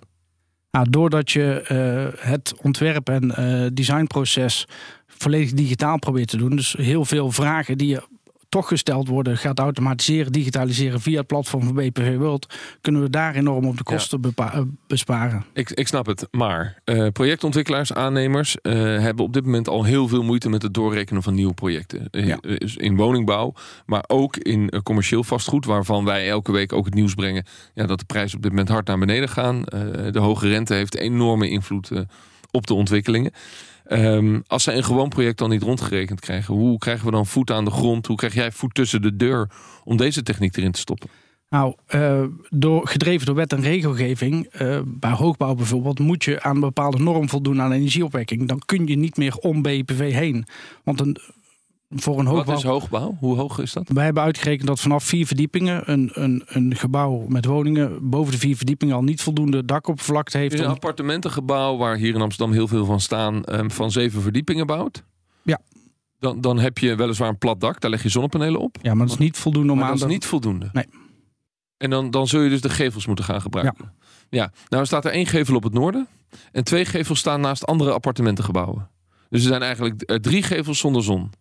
Nou, 0.72 0.90
doordat 0.90 1.32
je 1.32 2.14
het 2.20 2.54
ontwerp- 2.62 3.10
en 3.10 3.72
designproces 3.74 4.68
volledig 5.08 5.52
digitaal 5.54 6.00
probeert 6.00 6.28
te 6.28 6.38
doen. 6.38 6.56
Dus 6.56 6.76
heel 6.78 7.06
veel 7.06 7.32
vragen 7.32 7.78
die 7.78 7.88
je 7.88 8.04
toch 8.50 8.68
gesteld 8.68 9.08
worden, 9.08 9.38
gaat 9.38 9.60
automatiseren, 9.60 10.32
digitaliseren 10.32 11.02
via 11.02 11.18
het 11.18 11.28
platform 11.28 11.64
van 11.64 11.74
BPV 11.74 12.18
World, 12.18 12.54
kunnen 12.82 13.02
we 13.02 13.10
daar 13.10 13.36
enorm 13.36 13.66
op 13.66 13.78
de 13.78 13.84
kosten 13.84 14.34
uh, 14.40 14.60
besparen. 14.88 15.46
Ik, 15.54 15.70
ik 15.72 15.88
snap 15.88 16.06
het, 16.06 16.28
maar 16.32 16.82
uh, 16.86 17.08
projectontwikkelaars, 17.08 17.94
aannemers 17.94 18.58
uh, 18.62 18.74
hebben 19.00 19.26
op 19.26 19.34
dit 19.34 19.46
moment 19.46 19.68
al 19.68 19.84
heel 19.84 20.08
veel 20.08 20.24
moeite 20.24 20.50
met 20.50 20.62
het 20.62 20.74
doorrekenen 20.74 21.24
van 21.24 21.34
nieuwe 21.34 21.54
projecten. 21.54 22.08
Ja. 22.12 22.40
In 22.76 22.96
woningbouw, 22.96 23.54
maar 23.86 24.04
ook 24.08 24.38
in 24.38 24.82
commercieel 24.84 25.24
vastgoed, 25.24 25.66
waarvan 25.66 26.06
wij 26.06 26.30
elke 26.30 26.52
week 26.52 26.74
ook 26.74 26.86
het 26.86 26.94
nieuws 26.94 27.14
brengen 27.14 27.46
ja, 27.74 27.86
dat 27.86 28.00
de 28.00 28.06
prijzen 28.06 28.38
op 28.38 28.44
dit 28.44 28.52
moment 28.52 28.70
hard 28.70 28.88
naar 28.88 29.00
beneden 29.00 29.30
gaan. 29.30 29.62
de 30.12 30.20
hoge 30.20 30.48
rente 30.48 30.74
heeft 30.74 30.96
enorme 30.96 31.50
invloed 31.50 31.92
op 32.52 32.68
de 32.68 32.74
ontwikkelingen. 32.74 33.32
Um, 33.90 34.44
als 34.48 34.64
ze 34.64 34.74
een 34.74 34.84
gewoon 34.84 35.10
project 35.10 35.38
dan 35.38 35.50
niet 35.50 35.62
rondgerekend 35.64 36.20
krijgen, 36.20 36.54
hoe 36.54 36.78
krijgen 36.78 37.06
we 37.06 37.12
dan 37.12 37.26
voet 37.26 37.52
aan 37.52 37.66
de 37.66 37.72
grond? 37.72 38.08
Hoe 38.08 38.18
krijg 38.18 38.34
jij 38.34 38.52
voet 38.52 38.74
tussen 38.74 39.02
de 39.02 39.16
deur 39.16 39.50
om 39.84 39.98
deze 39.98 40.24
techniek 40.24 40.58
erin 40.58 40.72
te 40.72 40.80
stoppen? 40.80 41.10
Nou, 41.50 41.76
uh, 41.96 42.24
door, 42.50 42.88
gedreven 42.88 43.26
door 43.26 43.36
wet 43.36 43.54
en 43.54 43.62
regelgeving, 43.62 44.62
uh, 44.62 44.80
bij 44.86 45.12
hoogbouw 45.12 45.56
bijvoorbeeld, 45.56 46.00
moet 46.00 46.24
je 46.24 46.42
aan 46.42 46.56
een 46.56 46.62
bepaalde 46.62 47.00
norm 47.00 47.30
voldoen 47.30 47.62
aan 47.62 47.72
energieopwekking. 47.72 48.48
Dan 48.48 48.62
kun 48.66 48.88
je 48.88 48.96
niet 48.96 49.18
meer 49.18 49.36
om 49.36 49.62
BPV 49.62 50.12
heen. 50.12 50.46
Want 50.84 51.00
een, 51.00 51.18
voor 51.90 52.20
een 52.20 52.26
hoogbouw. 52.26 52.46
Wat 52.46 52.58
is 52.58 52.70
hoogbouw? 52.70 53.18
Hoe 53.20 53.36
hoog 53.36 53.60
is 53.60 53.74
dat? 53.74 53.90
Wij 53.90 54.04
hebben 54.04 54.24
uitgerekend 54.24 54.68
dat 54.68 54.80
vanaf 54.80 55.04
vier 55.04 55.28
verdiepingen 55.28 55.92
een, 55.92 56.10
een, 56.14 56.44
een 56.46 56.76
gebouw 56.76 57.26
met 57.28 57.46
woningen 57.46 58.10
boven 58.10 58.32
de 58.32 58.38
vier 58.38 58.56
verdiepingen 58.56 58.96
al 58.96 59.04
niet 59.04 59.22
voldoende 59.22 59.66
dakoppervlakte 59.66 60.38
heeft. 60.38 60.60
Een 60.60 60.66
appartementengebouw 60.66 61.78
waar 61.78 61.96
hier 61.96 62.16
in 62.16 62.22
Amsterdam 62.22 62.54
heel 62.54 62.68
veel 62.68 62.86
van 62.86 63.00
staan, 63.00 63.44
um, 63.54 63.72
van 63.72 63.92
zeven 63.92 64.22
verdiepingen 64.22 64.68
bouwt? 64.68 65.04
Ja. 65.44 65.60
Dan, 66.20 66.42
dan 66.42 66.60
heb 66.60 66.78
je 66.78 66.96
weliswaar 66.96 67.30
een 67.30 67.38
plat 67.38 67.62
dak, 67.62 67.82
daar 67.82 67.92
leg 67.92 68.04
je 68.04 68.10
zonnepanelen 68.10 68.62
op. 68.62 68.78
Ja, 68.82 68.94
maar 68.94 69.06
dat 69.06 69.16
is 69.16 69.22
niet 69.22 69.38
voldoende 69.38 69.72
om 69.72 69.82
aan 69.82 69.88
dat 69.88 69.98
is 69.98 70.14
niet 70.14 70.26
voldoende. 70.26 70.70
Nee. 70.74 70.86
En 71.78 71.90
dan, 71.90 72.12
dan 72.12 72.28
zul 72.28 72.42
je 72.42 72.50
dus 72.50 72.62
de 72.62 72.70
gevels 72.70 73.06
moeten 73.06 73.26
gaan 73.26 73.42
gebruiken. 73.42 73.94
Ja. 74.30 74.40
ja. 74.40 74.52
Nou 74.70 74.86
staat 74.86 75.06
er 75.06 75.12
één 75.12 75.26
gevel 75.26 75.56
op 75.56 75.64
het 75.64 75.74
noorden 75.74 76.08
en 76.52 76.64
twee 76.64 76.86
gevels 76.86 77.20
staan 77.20 77.42
naast 77.42 77.66
andere 77.66 77.92
appartementengebouwen. 77.92 78.90
Dus 79.30 79.42
er 79.42 79.48
zijn 79.48 79.62
eigenlijk 79.62 80.20
drie 80.22 80.44
gevels 80.44 80.80
zonder 80.80 81.04
zon. 81.04 81.32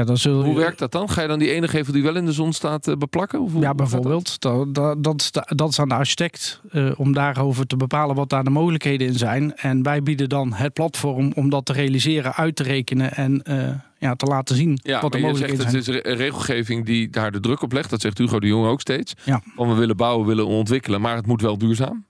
Ja, 0.00 0.06
dan 0.06 0.44
Hoe 0.44 0.54
werkt 0.54 0.78
dat 0.78 0.92
dan? 0.92 1.10
Ga 1.10 1.22
je 1.22 1.28
dan 1.28 1.38
die 1.38 1.50
ene 1.50 1.68
gevel 1.68 1.92
die 1.92 2.02
wel 2.02 2.16
in 2.16 2.24
de 2.24 2.32
zon 2.32 2.52
staat 2.52 2.88
uh, 2.88 2.94
beplakken? 2.94 3.40
Of 3.40 3.52
ja, 3.60 3.74
bijvoorbeeld. 3.74 4.40
Dat? 4.40 4.74
Dat, 4.74 5.02
dat, 5.02 5.30
dat, 5.56 5.68
is 5.68 5.80
aan 5.80 5.88
de 5.88 5.94
architect 5.94 6.60
uh, 6.72 6.92
om 6.96 7.12
daarover 7.12 7.66
te 7.66 7.76
bepalen 7.76 8.16
wat 8.16 8.28
daar 8.28 8.44
de 8.44 8.50
mogelijkheden 8.50 9.06
in 9.06 9.14
zijn. 9.14 9.56
En 9.56 9.82
wij 9.82 10.02
bieden 10.02 10.28
dan 10.28 10.52
het 10.52 10.72
platform 10.72 11.32
om 11.34 11.50
dat 11.50 11.66
te 11.66 11.72
realiseren, 11.72 12.34
uit 12.34 12.56
te 12.56 12.62
rekenen 12.62 13.14
en 13.14 13.42
uh, 13.48 13.68
ja, 13.98 14.14
te 14.14 14.26
laten 14.26 14.56
zien 14.56 14.78
ja, 14.82 15.00
wat 15.00 15.12
de 15.12 15.18
mogelijkheden 15.18 15.70
zegt, 15.70 15.84
zijn. 15.84 15.96
Het 15.96 16.04
is 16.04 16.12
een 16.12 16.16
regelgeving 16.16 16.86
die 16.86 17.10
daar 17.10 17.32
de 17.32 17.40
druk 17.40 17.62
op 17.62 17.72
legt. 17.72 17.90
Dat 17.90 18.00
zegt 18.00 18.18
Hugo 18.18 18.40
de 18.40 18.46
Jong 18.46 18.66
ook 18.66 18.80
steeds. 18.80 19.14
Ja. 19.24 19.42
Van 19.56 19.68
we 19.68 19.74
willen 19.74 19.96
bouwen, 19.96 20.26
we 20.26 20.34
willen 20.34 20.46
ontwikkelen, 20.46 21.00
maar 21.00 21.16
het 21.16 21.26
moet 21.26 21.42
wel 21.42 21.58
duurzaam. 21.58 22.04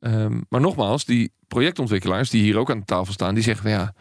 Um, 0.00 0.44
maar 0.48 0.60
nogmaals, 0.60 1.04
die 1.04 1.32
projectontwikkelaars 1.48 2.30
die 2.30 2.42
hier 2.42 2.58
ook 2.58 2.70
aan 2.70 2.78
de 2.78 2.84
tafel 2.84 3.12
staan, 3.12 3.34
die 3.34 3.42
zeggen 3.42 3.62
van 3.62 3.72
ja 3.72 3.94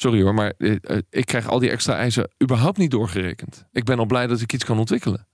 Sorry 0.00 0.22
hoor, 0.22 0.34
maar 0.34 0.52
eh, 0.58 0.76
eh, 0.80 0.98
ik 1.10 1.24
krijg 1.26 1.48
al 1.48 1.58
die 1.58 1.70
extra 1.70 1.96
eisen 1.96 2.30
überhaupt 2.42 2.78
niet 2.78 2.90
doorgerekend. 2.90 3.64
Ik 3.72 3.84
ben 3.84 3.98
al 3.98 4.06
blij 4.06 4.26
dat 4.26 4.40
ik 4.40 4.52
iets 4.52 4.64
kan 4.64 4.78
ontwikkelen. 4.78 5.26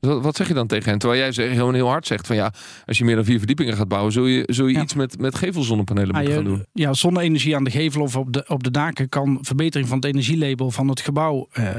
Wat 0.00 0.36
zeg 0.36 0.48
je 0.48 0.54
dan 0.54 0.66
tegen 0.66 0.90
hen? 0.90 0.98
Terwijl 0.98 1.32
jij 1.32 1.54
gewoon 1.54 1.74
heel 1.74 1.88
hard 1.88 2.06
zegt 2.06 2.26
van 2.26 2.36
ja, 2.36 2.52
als 2.86 2.98
je 2.98 3.04
meer 3.04 3.14
dan 3.14 3.24
vier 3.24 3.38
verdiepingen 3.38 3.74
gaat 3.76 3.88
bouwen, 3.88 4.12
zul 4.12 4.26
je, 4.26 4.42
zul 4.46 4.66
je 4.66 4.74
Ja. 4.74 4.82
iets 4.82 4.94
met, 4.94 5.18
met 5.20 5.34
gevelzonnepanelen 5.34 6.14
Ah, 6.14 6.16
moeten 6.20 6.34
gaan 6.34 6.44
doen. 6.44 6.64
Ja, 6.72 6.92
zonne-energie 6.94 7.56
aan 7.56 7.64
de 7.64 7.70
gevel 7.70 8.02
of 8.02 8.16
op 8.16 8.32
de, 8.32 8.44
op 8.48 8.62
de 8.64 8.70
daken 8.70 9.08
kan 9.08 9.38
verbetering 9.40 9.88
van 9.88 9.96
het 9.96 10.06
energielabel 10.06 10.70
van 10.70 10.88
het 10.88 11.00
gebouw 11.00 11.48
eh, 11.52 11.70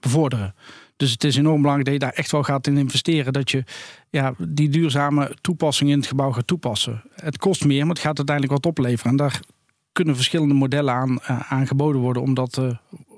bevorderen. 0.00 0.54
Dus 0.96 1.10
het 1.10 1.24
is 1.24 1.36
enorm 1.36 1.60
belangrijk 1.60 1.84
dat 1.84 1.94
je 1.94 2.06
daar 2.10 2.18
echt 2.18 2.32
wel 2.32 2.42
gaat 2.42 2.66
in 2.66 2.76
investeren. 2.76 3.32
Dat 3.32 3.50
je 3.50 3.64
ja, 4.10 4.34
die 4.48 4.68
duurzame 4.68 5.36
toepassing 5.40 5.90
in 5.90 5.96
het 5.98 6.06
gebouw 6.06 6.32
gaat 6.32 6.46
toepassen. 6.46 7.02
Het 7.14 7.38
kost 7.38 7.64
meer, 7.64 7.80
maar 7.80 7.94
het 7.94 8.04
gaat 8.04 8.16
uiteindelijk 8.16 8.56
wat 8.56 8.66
opleveren. 8.66 9.10
En 9.10 9.16
daar 9.16 9.40
kunnen 9.92 10.14
verschillende 10.14 10.54
modellen 10.54 10.94
aan 10.94 11.18
eh, 11.20 11.52
aangeboden 11.52 12.00
worden 12.00 12.22
om 12.22 12.34
dat 12.34 12.58
eh, 12.58 12.70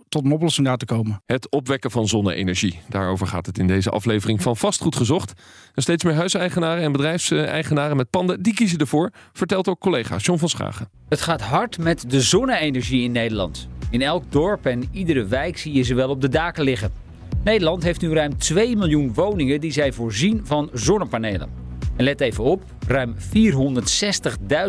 tot 0.08 0.24
een 0.24 0.32
oplossing 0.32 0.66
daar 0.66 0.76
te 0.76 0.84
komen. 0.84 1.22
Het 1.26 1.50
opwekken 1.50 1.90
van 1.90 2.08
zonne-energie. 2.08 2.80
Daarover 2.88 3.26
gaat 3.26 3.46
het 3.46 3.58
in 3.58 3.66
deze 3.66 3.90
aflevering 3.90 4.42
van 4.42 4.56
Vastgoed 4.56 4.96
Gezocht. 4.96 5.32
En 5.74 5.82
steeds 5.82 6.04
meer 6.04 6.14
huiseigenaren 6.14 6.82
en 6.82 6.92
bedrijfseigenaren 6.92 7.96
met 7.96 8.10
panden, 8.10 8.42
die 8.42 8.54
kiezen 8.54 8.78
ervoor. 8.78 9.10
Vertelt 9.32 9.68
ook 9.68 9.80
collega 9.80 10.16
John 10.16 10.38
van 10.38 10.48
Schagen. 10.48 10.88
Het 11.08 11.20
gaat 11.20 11.40
hard 11.40 11.78
met 11.78 12.10
de 12.10 12.20
zonne-energie 12.20 13.02
in 13.02 13.12
Nederland. 13.12 13.68
In 13.90 14.02
elk 14.02 14.24
dorp 14.28 14.66
en 14.66 14.88
iedere 14.92 15.24
wijk 15.24 15.58
zie 15.58 15.72
je 15.72 15.82
ze 15.82 15.94
wel 15.94 16.08
op 16.08 16.20
de 16.20 16.28
daken 16.28 16.64
liggen. 16.64 16.92
Nederland 17.44 17.82
heeft 17.82 18.00
nu 18.00 18.12
ruim 18.12 18.38
2 18.38 18.76
miljoen 18.76 19.14
woningen 19.14 19.60
die 19.60 19.72
zij 19.72 19.92
voorzien 19.92 20.40
van 20.44 20.70
zonnepanelen. 20.72 21.63
En 21.96 22.04
let 22.04 22.20
even 22.20 22.44
op, 22.44 22.62
ruim 22.86 23.14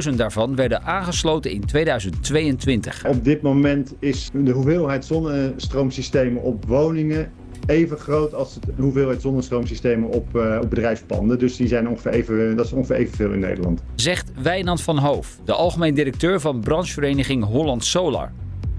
460.000 0.09 0.15
daarvan 0.15 0.55
werden 0.55 0.83
aangesloten 0.83 1.51
in 1.51 1.65
2022. 1.65 3.05
Op 3.05 3.23
dit 3.23 3.41
moment 3.41 3.93
is 3.99 4.29
de 4.33 4.51
hoeveelheid 4.51 5.05
zonnestroomsystemen 5.05 6.41
op 6.41 6.65
woningen 6.65 7.31
even 7.65 7.97
groot 7.97 8.33
als 8.33 8.53
de 8.53 8.81
hoeveelheid 8.81 9.21
zonnestroomsystemen 9.21 10.09
op, 10.09 10.27
uh, 10.35 10.59
op 10.61 10.69
bedrijfspanden. 10.69 11.39
Dus 11.39 11.55
die 11.55 11.67
zijn 11.67 11.89
ongeveer 11.89 12.11
even, 12.11 12.55
dat 12.55 12.65
is 12.65 12.71
ongeveer 12.71 12.95
evenveel 12.95 13.31
in 13.31 13.39
Nederland. 13.39 13.83
Zegt 13.95 14.31
Wijnand 14.41 14.81
van 14.81 14.97
Hoof, 14.97 15.39
de 15.45 15.53
algemeen 15.53 15.93
directeur 15.93 16.39
van 16.39 16.59
branchevereniging 16.59 17.43
Holland 17.43 17.85
Solar. 17.85 18.31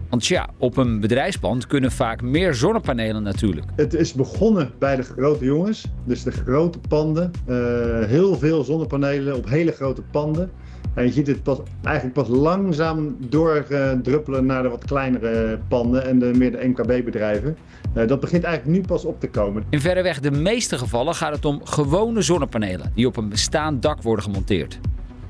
Want 0.09 0.27
ja, 0.27 0.49
op 0.59 0.77
een 0.77 1.01
bedrijfspand 1.01 1.67
kunnen 1.67 1.93
vaak 1.93 2.23
meer 2.23 2.55
zonnepanelen 2.55 3.23
natuurlijk. 3.23 3.67
Het 3.77 3.95
is 3.95 4.13
begonnen 4.13 4.71
bij 4.79 4.97
de 4.97 5.03
grote 5.03 5.45
jongens, 5.45 5.87
dus 6.05 6.23
de 6.23 6.31
grote 6.31 6.79
panden. 6.89 7.31
Uh, 7.49 7.57
heel 8.05 8.39
veel 8.39 8.65
zonnepanelen 8.65 9.37
op 9.37 9.49
hele 9.49 9.73
grote 9.73 10.03
panden. 10.03 10.51
En 10.95 11.05
je 11.05 11.13
ziet 11.13 11.27
het 11.27 11.43
pas, 11.43 11.59
eigenlijk 11.83 12.15
pas 12.15 12.29
langzaam 12.29 13.17
doordruppelen 13.19 14.47
naar 14.47 14.63
de 14.63 14.69
wat 14.69 14.85
kleinere 14.85 15.59
panden 15.69 16.05
en 16.05 16.19
de, 16.19 16.31
meer 16.37 16.51
de 16.51 16.67
MKB-bedrijven. 16.67 17.57
Uh, 17.95 18.07
dat 18.07 18.21
begint 18.21 18.45
eigenlijk 18.45 18.79
nu 18.79 18.87
pas 18.87 19.05
op 19.05 19.21
te 19.21 19.29
komen. 19.29 19.65
In 19.71 19.81
verreweg 19.81 20.21
de 20.21 20.31
meeste 20.31 20.79
gevallen 20.79 21.15
gaat 21.15 21.35
het 21.35 21.45
om 21.45 21.61
gewone 21.65 22.23
zonnepanelen 22.23 22.93
die 22.95 23.07
op 23.07 23.17
een 23.17 23.29
bestaand 23.29 23.83
dak 23.83 24.03
worden 24.03 24.25
gemonteerd. 24.25 24.79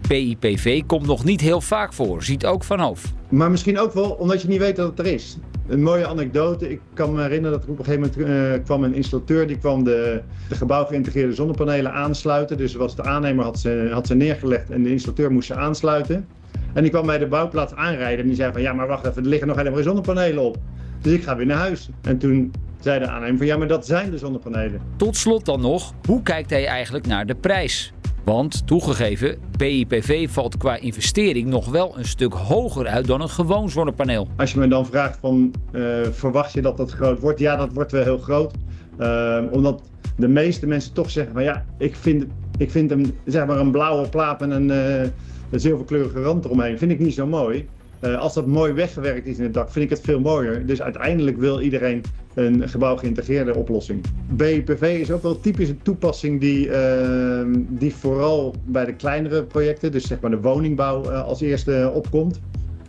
PIPV 0.09 0.83
komt 0.87 1.07
nog 1.07 1.25
niet 1.25 1.41
heel 1.41 1.61
vaak 1.61 1.93
voor, 1.93 2.23
ziet 2.23 2.47
ook 2.47 2.65
Van 2.65 2.81
Hoof. 2.81 3.13
Maar 3.29 3.51
misschien 3.51 3.79
ook 3.79 3.93
wel 3.93 4.11
omdat 4.11 4.43
je 4.43 4.49
niet 4.49 4.59
weet 4.59 4.77
dat 4.77 4.89
het 4.89 4.99
er 4.99 5.13
is. 5.13 5.39
Een 5.69 5.83
mooie 5.83 6.07
anekdote. 6.07 6.71
Ik 6.71 6.81
kan 6.95 7.13
me 7.13 7.23
herinneren 7.23 7.59
dat 7.59 7.65
er 7.65 7.71
op 7.71 7.79
een 7.79 7.85
gegeven 7.85 8.11
moment 8.19 8.59
uh, 8.59 8.65
kwam 8.65 8.85
een 8.85 8.95
installateur. 8.95 9.47
Die 9.47 9.59
kwam 9.59 9.85
de, 9.85 10.23
de 10.49 10.55
gebouw 10.55 10.85
geïntegreerde 10.85 11.35
zonnepanelen 11.35 11.93
aansluiten. 11.93 12.57
Dus 12.57 12.75
was 12.75 12.97
de 12.97 13.03
aannemer 13.03 13.45
had 13.45 13.59
ze, 13.59 13.89
had 13.93 14.07
ze 14.07 14.15
neergelegd 14.15 14.71
en 14.71 14.83
de 14.83 14.91
installateur 14.91 15.33
moest 15.33 15.47
ze 15.47 15.55
aansluiten. 15.55 16.27
En 16.73 16.83
die 16.83 16.91
kwam 16.91 17.07
bij 17.07 17.19
de 17.19 17.27
bouwplaats 17.27 17.75
aanrijden 17.75 18.19
en 18.19 18.27
die 18.27 18.37
zei 18.37 18.53
van 18.53 18.63
ja 18.63 18.73
maar 18.73 18.87
wacht 18.87 19.07
even, 19.07 19.23
er 19.23 19.29
liggen 19.29 19.49
nog 19.49 19.57
helemaal 19.57 19.79
geen 19.79 19.89
zonnepanelen 19.89 20.43
op. 20.43 20.57
Dus 21.01 21.13
ik 21.13 21.23
ga 21.23 21.37
weer 21.37 21.47
naar 21.47 21.59
huis. 21.59 21.89
En 22.03 22.19
toen 22.19 22.53
zei 22.81 22.99
de 22.99 23.07
aannemer 23.07 23.37
van 23.37 23.47
ja 23.47 23.57
maar 23.57 23.69
dat 23.69 23.87
zijn 23.87 24.11
de 24.11 24.19
zonnepanelen. 24.19 24.81
Tot 24.97 25.17
slot 25.17 25.45
dan 25.45 25.61
nog, 25.61 25.93
hoe 26.07 26.23
kijkt 26.23 26.51
hij 26.51 26.67
eigenlijk 26.67 27.07
naar 27.07 27.27
de 27.27 27.35
prijs? 27.35 27.93
Want 28.27 28.67
toegegeven, 28.67 29.39
PIPV 29.57 30.31
valt 30.31 30.57
qua 30.57 30.77
investering 30.77 31.49
nog 31.49 31.69
wel 31.69 31.99
een 31.99 32.05
stuk 32.05 32.33
hoger 32.33 32.87
uit 32.87 33.07
dan 33.07 33.21
een 33.21 33.29
gewoon 33.29 33.71
zonnepaneel. 33.71 34.29
Als 34.37 34.53
je 34.53 34.59
me 34.59 34.69
dan 34.69 34.87
vraagt 34.87 35.19
van 35.21 35.55
uh, 35.73 35.83
verwacht 36.11 36.53
je 36.53 36.63
dat 36.63 36.77
dat 36.77 36.91
groot 36.91 37.21
wordt? 37.21 37.39
Ja, 37.39 37.57
dat 37.57 37.73
wordt 37.73 37.93
wel 37.93 38.03
heel 38.03 38.19
groot. 38.19 38.55
Uh, 38.99 39.43
omdat 39.51 39.83
de 40.17 40.29
meeste 40.29 40.67
mensen 40.67 40.93
toch 40.93 41.11
zeggen 41.11 41.33
van 41.33 41.43
ja, 41.43 41.65
ik 41.79 41.97
vind, 41.97 42.25
ik 42.59 42.71
vind 42.71 42.91
hem 42.91 43.17
zeg 43.25 43.47
maar 43.47 43.59
een 43.59 43.71
blauwe 43.71 44.09
plaat 44.09 44.43
en 44.43 44.51
een, 44.51 44.69
uh, 44.69 45.11
een 45.51 45.61
zilverkleurige 45.61 46.23
rand 46.23 46.45
eromheen. 46.45 46.79
Vind 46.79 46.91
ik 46.91 46.99
niet 46.99 47.15
zo 47.15 47.27
mooi. 47.27 47.69
Uh, 48.07 48.19
als 48.19 48.35
dat 48.35 48.47
mooi 48.47 48.73
weggewerkt 48.73 49.27
is 49.27 49.39
in 49.39 49.43
het 49.45 49.55
dak, 49.55 49.71
vind 49.71 49.85
ik 49.85 49.91
het 49.91 50.01
veel 50.01 50.21
mooier. 50.21 50.67
Dus 50.67 50.83
uiteindelijk 50.83 51.39
wil 51.39 51.61
iedereen 51.61 52.03
een 52.35 52.69
gebouw 52.69 52.97
geïntegreerde 52.97 53.55
oplossing. 53.55 54.05
BPV 54.29 54.99
is 55.01 55.11
ook 55.11 55.23
wel 55.23 55.41
typisch 55.41 55.69
een 55.69 55.83
toepassing 55.83 56.41
die, 56.41 56.69
uh, 56.69 57.41
die 57.69 57.95
vooral 57.95 58.55
bij 58.65 58.85
de 58.85 58.95
kleinere 58.95 59.45
projecten, 59.45 59.93
dus 59.93 60.07
zeg 60.07 60.21
maar 60.21 60.31
de 60.31 60.41
woningbouw, 60.41 61.11
uh, 61.11 61.25
als 61.25 61.41
eerste 61.41 61.91
opkomt. 61.95 62.41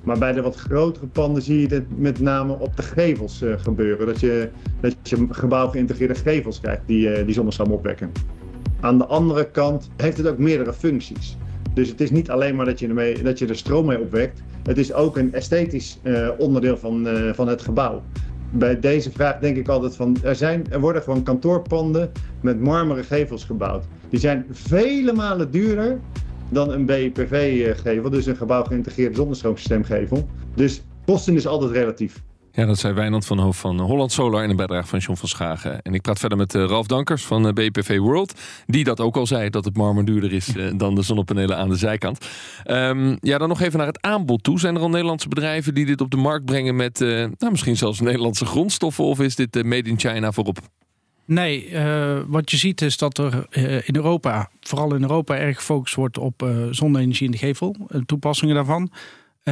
Maar 0.04 0.18
bij 0.18 0.32
de 0.32 0.42
wat 0.42 0.56
grotere 0.56 1.08
panden 1.08 1.42
zie 1.42 1.62
je 1.62 1.76
het 1.76 2.00
met 2.00 2.20
name 2.20 2.60
op 2.60 2.76
de 2.76 2.84
gevels 2.84 3.42
uh, 3.42 3.54
gebeuren. 3.58 4.06
Dat 4.06 4.20
je, 4.20 4.50
dat 4.80 4.96
je 5.04 5.28
gebouw 5.30 5.68
geïntegreerde 5.68 6.16
gevels 6.16 6.60
krijgt 6.60 6.82
die, 6.86 7.26
die 7.26 7.34
zonnestroom 7.34 7.72
opwekken. 7.72 8.12
Aan 8.80 8.98
de 8.98 9.06
andere 9.06 9.52
kant 9.52 9.90
heeft 9.96 10.18
het 10.18 10.28
ook 10.28 10.38
meerdere 10.38 10.74
functies. 10.74 11.38
Dus 11.78 11.90
het 11.90 12.02
is 12.02 12.12
niet 12.12 12.30
alleen 12.30 12.56
maar 12.56 12.66
dat 12.66 12.80
je, 12.80 12.88
ermee, 12.88 13.24
dat 13.24 13.40
je 13.40 13.48
er 13.48 13.56
stroom 13.56 13.86
mee 13.86 14.00
opwekt. 14.00 14.42
Het 14.64 14.78
is 14.78 14.94
ook 14.94 15.18
een 15.18 15.34
esthetisch 15.34 16.00
uh, 16.04 16.30
onderdeel 16.38 16.78
van, 16.78 17.08
uh, 17.08 17.34
van 17.34 17.48
het 17.48 17.62
gebouw. 17.62 18.04
Bij 18.52 18.80
deze 18.80 19.12
vraag 19.12 19.40
denk 19.40 19.58
ik 19.58 19.68
altijd 19.68 19.96
van, 19.96 20.18
er, 20.24 20.36
zijn, 20.36 20.66
er 20.72 20.80
worden 20.80 21.02
gewoon 21.02 21.24
kantoorpanden 21.24 22.12
met 22.42 22.60
marmeren 22.60 23.04
gevels 23.04 23.44
gebouwd. 23.44 23.84
Die 24.10 24.20
zijn 24.20 24.46
vele 24.52 25.14
malen 25.14 25.52
duurder 25.52 26.00
dan 26.50 26.72
een 26.72 26.86
BPV-gevel, 26.86 28.10
dus 28.10 28.26
een 28.26 28.36
gebouw 28.36 28.64
geïntegreerd 28.64 29.16
zonnestroomsysteemgevel. 29.16 30.28
Dus 30.56 30.84
kosten 31.06 31.36
is 31.36 31.48
altijd 31.48 31.72
relatief. 31.72 32.24
Ja, 32.58 32.66
dat 32.66 32.80
zei 32.80 32.94
Wijnand 32.94 33.26
van 33.26 33.40
Hoofd 33.40 33.60
van 33.60 33.80
Holland 33.80 34.12
Solar 34.12 34.44
in 34.44 34.50
een 34.50 34.56
bijdrage 34.56 34.88
van 34.88 35.00
John 35.00 35.18
van 35.18 35.30
Schagen. 35.30 35.82
En 35.82 35.94
ik 35.94 36.02
praat 36.02 36.20
verder 36.20 36.38
met 36.38 36.54
uh, 36.54 36.66
Ralf 36.66 36.88
Dankers 36.88 37.26
van 37.26 37.46
uh, 37.46 37.54
BPV 37.54 37.98
World. 37.98 38.40
Die 38.66 38.84
dat 38.84 39.00
ook 39.00 39.16
al 39.16 39.28
zei, 39.28 39.50
dat 39.50 39.66
het 39.66 39.78
marmer 39.78 40.06
duurder 40.06 40.34
is 40.34 40.56
uh, 40.56 40.72
dan 40.76 40.96
de 40.96 41.02
zonnepanelen 41.02 41.58
aan 41.58 41.70
de 41.70 41.76
zijkant. 41.76 42.28
Um, 42.66 43.18
ja, 43.22 43.38
dan 43.38 43.50
nog 43.50 43.62
even 43.62 43.78
naar 43.78 43.88
het 43.88 44.02
aanbod 44.02 44.44
toe. 44.44 44.60
Zijn 44.60 44.76
er 44.76 44.82
al 44.82 44.90
Nederlandse 44.90 45.28
bedrijven 45.28 45.74
die 45.74 45.86
dit 45.86 46.02
op 46.02 46.12
de 46.12 46.18
markt 46.18 46.46
brengen 46.46 46.76
met 46.76 47.00
nou, 47.00 47.52
misschien 47.52 47.78
zelfs 47.78 48.00
Nederlandse 48.00 48.46
grondstoffen? 48.46 49.04
Of 49.04 49.20
is 49.20 49.36
dit 49.36 49.64
made 49.64 49.90
in 49.90 50.00
China 50.00 50.32
voorop? 50.32 50.60
Nee, 51.26 51.70
wat 52.28 52.52
je 52.52 52.58
ziet 52.58 52.82
is 52.82 52.98
dat 52.98 53.18
er 53.18 53.48
in 53.86 53.96
Europa, 53.96 54.50
vooral 54.62 54.96
in 54.96 55.02
Europa, 55.02 55.38
erg 55.38 55.56
gefocust 55.56 55.96
wordt 55.96 56.18
op 56.18 56.48
zonne-energie 56.72 57.26
in 57.26 57.32
de 57.32 57.38
gevel 57.38 57.76
en 57.90 58.06
toepassingen 58.06 58.56
daarvan. 58.56 58.92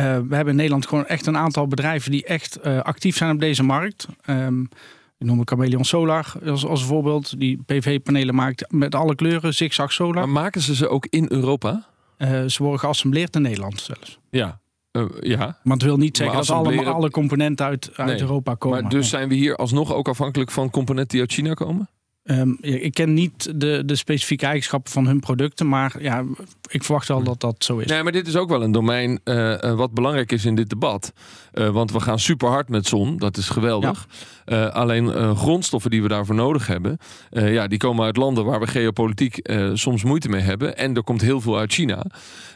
We 0.01 0.35
hebben 0.35 0.47
in 0.47 0.55
Nederland 0.55 0.87
gewoon 0.87 1.05
echt 1.05 1.25
een 1.25 1.37
aantal 1.37 1.67
bedrijven 1.67 2.11
die 2.11 2.25
echt 2.25 2.63
actief 2.63 3.17
zijn 3.17 3.31
op 3.31 3.39
deze 3.39 3.63
markt. 3.63 4.07
Um, 4.29 4.69
ik 5.17 5.27
noem 5.27 5.41
Chameleon 5.45 5.85
Solar 5.85 6.33
als, 6.45 6.65
als 6.65 6.83
voorbeeld, 6.83 7.39
die 7.39 7.63
PV-panelen 7.65 8.35
maakt 8.35 8.71
met 8.71 8.95
alle 8.95 9.15
kleuren, 9.15 9.53
zigzag 9.53 9.91
solar. 9.91 10.13
Maar 10.13 10.29
maken 10.43 10.61
ze 10.61 10.75
ze 10.75 10.87
ook 10.87 11.07
in 11.09 11.25
Europa? 11.29 11.87
ze 12.47 12.55
worden 12.57 12.79
geassembleerd 12.79 13.35
in 13.35 13.41
Nederland 13.41 13.81
zelfs. 13.81 14.19
Ja, 14.29 14.59
uh, 14.95 15.05
ja. 15.19 15.57
Maar 15.63 15.73
het 15.73 15.85
wil 15.85 15.97
niet 15.97 16.17
zeggen 16.17 16.37
dat 16.37 16.49
allemaal 16.49 16.93
alle 16.93 17.09
componenten 17.09 17.65
uit, 17.65 17.91
uit 17.95 18.09
nee. 18.09 18.21
Europa 18.21 18.55
komen. 18.55 18.81
Maar 18.81 18.91
dus 18.91 19.09
zijn 19.09 19.29
we 19.29 19.35
hier 19.35 19.55
alsnog 19.55 19.93
ook 19.93 20.07
afhankelijk 20.07 20.51
van 20.51 20.69
componenten 20.69 21.11
die 21.11 21.19
uit 21.19 21.33
China 21.33 21.53
komen? 21.53 21.89
Um, 22.27 22.57
ik 22.61 22.93
ken 22.93 23.13
niet 23.13 23.59
de, 23.59 23.83
de 23.85 23.95
specifieke 23.95 24.45
eigenschappen 24.45 24.91
van 24.91 25.07
hun 25.07 25.19
producten, 25.19 25.67
maar 25.67 25.95
ja, 26.01 26.23
ik 26.67 26.83
verwacht 26.83 27.07
wel 27.07 27.23
dat 27.23 27.41
dat 27.41 27.55
zo 27.63 27.77
is. 27.77 27.85
Nee, 27.85 28.03
maar 28.03 28.11
dit 28.11 28.27
is 28.27 28.35
ook 28.35 28.49
wel 28.49 28.63
een 28.63 28.71
domein 28.71 29.19
uh, 29.23 29.75
wat 29.75 29.91
belangrijk 29.91 30.31
is 30.31 30.45
in 30.45 30.55
dit 30.55 30.69
debat. 30.69 31.13
Uh, 31.53 31.69
want 31.69 31.91
we 31.91 31.99
gaan 31.99 32.19
super 32.19 32.47
hard 32.47 32.69
met 32.69 32.87
zon, 32.87 33.17
dat 33.17 33.37
is 33.37 33.49
geweldig. 33.49 34.07
Ja. 34.45 34.67
Uh, 34.67 34.73
alleen 34.73 35.35
grondstoffen 35.35 35.91
die 35.91 36.01
we 36.01 36.07
daarvoor 36.07 36.35
nodig 36.35 36.67
hebben, 36.67 36.97
ja, 37.29 37.67
die 37.67 37.77
komen 37.77 38.05
uit 38.05 38.17
landen 38.17 38.45
waar 38.45 38.59
we 38.59 38.67
geopolitiek 38.67 39.49
soms 39.73 40.03
moeite 40.03 40.29
mee 40.29 40.41
hebben. 40.41 40.77
En 40.77 40.95
er 40.95 41.03
komt 41.03 41.21
heel 41.21 41.41
veel 41.41 41.57
uit 41.57 41.73
China. 41.73 42.05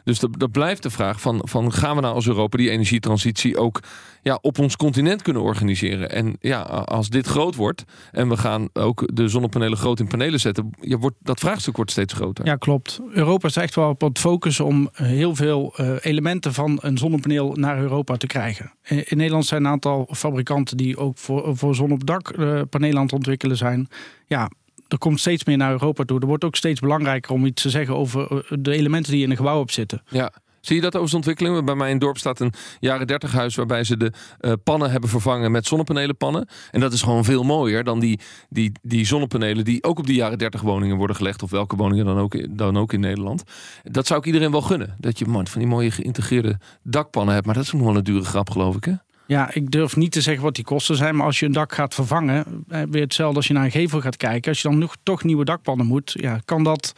Dus 0.03 0.19
dat, 0.19 0.39
dat 0.39 0.51
blijft 0.51 0.83
de 0.83 0.89
vraag 0.89 1.21
van, 1.21 1.41
van 1.43 1.73
gaan 1.73 1.95
we 1.95 2.01
nou 2.01 2.13
als 2.13 2.27
Europa 2.27 2.57
die 2.57 2.69
energietransitie 2.69 3.57
ook 3.57 3.79
ja, 4.21 4.39
op 4.41 4.59
ons 4.59 4.75
continent 4.75 5.21
kunnen 5.21 5.41
organiseren? 5.41 6.11
En 6.11 6.37
ja, 6.39 6.61
als 6.61 7.09
dit 7.09 7.27
groot 7.27 7.55
wordt 7.55 7.83
en 8.11 8.29
we 8.29 8.37
gaan 8.37 8.69
ook 8.73 9.09
de 9.13 9.27
zonnepanelen 9.27 9.57
groot 9.67 9.99
in 9.99 10.07
panelen 10.07 10.39
zetten, 10.39 10.69
ja, 10.81 10.97
wordt, 10.97 11.15
dat 11.19 11.39
vraagstuk 11.39 11.75
wordt 11.75 11.91
steeds 11.91 12.13
groter. 12.13 12.45
Ja, 12.45 12.55
klopt. 12.55 12.99
Europa 13.11 13.47
is 13.47 13.55
echt 13.55 13.75
wel 13.75 13.89
op 13.89 14.01
het 14.01 14.19
focus 14.19 14.59
om 14.59 14.89
heel 14.93 15.35
veel 15.35 15.73
uh, 15.77 15.95
elementen 16.01 16.53
van 16.53 16.77
een 16.81 16.97
zonnepaneel 16.97 17.53
naar 17.53 17.79
Europa 17.79 18.17
te 18.17 18.27
krijgen. 18.27 18.71
In, 18.83 19.07
in, 19.07 19.17
Nederland 19.17 19.45
zijn 19.45 19.65
een 19.65 19.71
aantal 19.71 20.09
fabrikanten 20.11 20.77
die 20.77 20.97
ook 20.97 21.17
voor, 21.17 21.57
voor 21.57 21.75
zon 21.75 21.91
op 21.91 22.05
dak 22.05 22.37
uh, 22.37 22.61
panelen 22.69 22.97
aan 22.97 23.03
het 23.03 23.13
ontwikkelen 23.13 23.57
zijn. 23.57 23.87
Ja, 24.25 24.49
er 24.87 24.97
komt 24.97 25.19
steeds 25.19 25.43
meer 25.45 25.57
naar 25.57 25.71
Europa 25.71 26.03
toe. 26.03 26.19
Er 26.19 26.27
wordt 26.27 26.43
ook 26.43 26.55
steeds 26.55 26.79
belangrijker 26.79 27.31
om 27.31 27.45
iets 27.45 27.61
te 27.61 27.69
zeggen 27.69 27.95
over 27.95 28.31
eh, 28.31 28.57
de 28.59 28.71
elementen 28.71 29.11
die 29.11 29.23
in 29.23 29.29
een 29.31 29.37
gebouw 29.37 29.59
op 29.59 29.71
zitten. 29.71 30.03
Ja. 30.09 30.31
Zie 30.61 30.75
je 30.75 30.81
dat 30.81 30.95
over 30.95 31.09
de 31.09 31.15
ontwikkeling? 31.15 31.65
Bij 31.65 31.75
mij 31.75 31.87
in 31.87 31.93
het 31.93 32.01
dorp 32.01 32.17
staat 32.17 32.39
een 32.39 32.53
jaren 32.79 33.07
30 33.07 33.31
huis 33.31 33.55
waarbij 33.55 33.83
ze 33.83 33.97
de 33.97 34.11
uh, 34.41 34.53
pannen 34.63 34.91
hebben 34.91 35.09
vervangen 35.09 35.51
met 35.51 35.67
zonnepanelenpannen. 35.67 36.47
En 36.71 36.79
dat 36.79 36.93
is 36.93 37.01
gewoon 37.01 37.25
veel 37.25 37.43
mooier 37.43 37.83
dan 37.83 37.99
die, 37.99 38.19
die, 38.49 38.71
die 38.81 39.05
zonnepanelen 39.05 39.65
die 39.65 39.83
ook 39.83 39.99
op 39.99 40.05
die 40.05 40.15
jaren 40.15 40.37
30 40.37 40.61
woningen 40.61 40.97
worden 40.97 41.15
gelegd. 41.15 41.43
Of 41.43 41.51
welke 41.51 41.75
woningen 41.75 42.05
dan 42.05 42.17
ook, 42.17 42.57
dan 42.57 42.77
ook 42.77 42.93
in 42.93 42.99
Nederland. 42.99 43.43
Dat 43.83 44.07
zou 44.07 44.19
ik 44.19 44.25
iedereen 44.25 44.51
wel 44.51 44.61
gunnen. 44.61 44.95
Dat 44.97 45.19
je 45.19 45.25
man, 45.25 45.47
van 45.47 45.59
die 45.59 45.69
mooie 45.69 45.91
geïntegreerde 45.91 46.59
dakpannen 46.83 47.33
hebt. 47.33 47.45
Maar 47.45 47.55
dat 47.55 47.63
is 47.63 47.71
nog 47.71 47.81
wel 47.81 47.95
een 47.95 48.03
dure 48.03 48.25
grap, 48.25 48.49
geloof 48.49 48.75
ik. 48.75 48.83
Hè? 48.83 48.93
Ja, 49.27 49.53
ik 49.53 49.71
durf 49.71 49.95
niet 49.95 50.11
te 50.11 50.21
zeggen 50.21 50.43
wat 50.43 50.55
die 50.55 50.63
kosten 50.63 50.95
zijn. 50.95 51.15
Maar 51.15 51.25
als 51.25 51.39
je 51.39 51.45
een 51.45 51.51
dak 51.51 51.73
gaat 51.73 51.93
vervangen, 51.93 52.65
eh, 52.67 52.81
weer 52.89 53.01
hetzelfde 53.01 53.37
als 53.37 53.47
je 53.47 53.53
naar 53.53 53.63
een 53.63 53.71
gevel 53.71 54.01
gaat 54.01 54.17
kijken. 54.17 54.49
Als 54.49 54.61
je 54.61 54.69
dan 54.69 54.77
nog 54.77 54.95
toch 55.03 55.23
nieuwe 55.23 55.45
dakpannen 55.45 55.85
moet, 55.85 56.11
ja, 56.19 56.39
kan 56.45 56.63
dat 56.63 56.93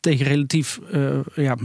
tegen 0.00 0.26
relatief 0.26 0.80
uh, 0.92 1.18
ja, 1.34 1.56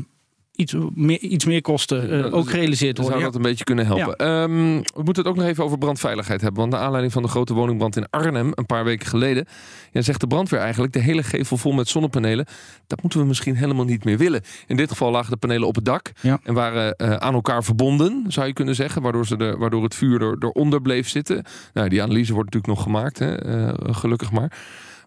iets 0.62 0.76
meer, 0.94 1.20
iets 1.20 1.46
meer 1.46 1.62
kosten 1.62 2.14
uh, 2.14 2.34
ook 2.34 2.50
gerealiseerd 2.50 2.98
worden. 2.98 3.20
Zou 3.20 3.32
dat 3.32 3.36
een 3.36 3.50
beetje 3.50 3.64
kunnen 3.64 3.86
helpen. 3.86 4.26
Ja. 4.26 4.44
Um, 4.44 4.82
we 4.82 5.04
moeten 5.04 5.24
het 5.24 5.28
ook 5.28 5.36
nog 5.36 5.46
even 5.46 5.64
over 5.64 5.78
brandveiligheid 5.78 6.42
hebben. 6.42 6.60
Want 6.60 6.72
de 6.72 6.78
aanleiding 6.78 7.14
van 7.14 7.22
de 7.22 7.28
grote 7.28 7.54
woningbrand 7.54 7.96
in 7.96 8.10
Arnhem 8.10 8.52
een 8.56 8.66
paar 8.66 8.84
weken 8.84 9.08
geleden... 9.08 9.46
Ja, 9.92 10.02
zegt 10.02 10.20
de 10.20 10.28
brandweer 10.28 10.60
eigenlijk, 10.60 10.94
de 10.94 11.00
hele 11.00 11.24
gevel 11.24 11.58
vol 11.58 11.72
met 11.72 11.88
zonnepanelen... 11.88 12.46
dat 12.88 13.02
moeten 13.02 13.20
we 13.20 13.26
misschien 13.26 13.56
helemaal 13.56 13.86
niet 13.86 14.04
meer 14.04 14.18
willen. 14.18 14.42
In 14.68 14.76
dit 14.76 14.90
geval 14.90 15.12
lagen 15.12 15.32
de 15.32 15.38
panelen 15.38 15.68
op 15.68 15.76
het 15.76 15.86
dak 15.86 16.12
ja. 16.22 16.40
en 16.44 16.54
waren 16.54 16.96
uh, 16.98 17.16
aan 17.16 17.34
elkaar 17.34 17.64
verbonden, 17.64 18.26
zou 18.28 18.48
je 18.48 18.54
kunnen 18.54 18.76
zeggen. 18.76 19.02
Waardoor, 19.02 19.28
ze 19.28 19.38
de, 19.38 19.56
waardoor 19.58 19.84
het 19.84 19.96
vuur 19.96 20.22
er, 20.22 20.36
eronder 20.40 20.82
bleef 20.82 21.10
zitten. 21.10 21.44
Nou, 21.74 21.90
die 21.90 22.02
analyse 22.02 22.34
wordt 22.34 22.54
natuurlijk 22.54 22.80
nog 22.80 22.84
gemaakt, 22.84 23.20
hè, 23.20 23.46
uh, 23.46 23.74
gelukkig 23.82 24.32
maar. 24.32 24.52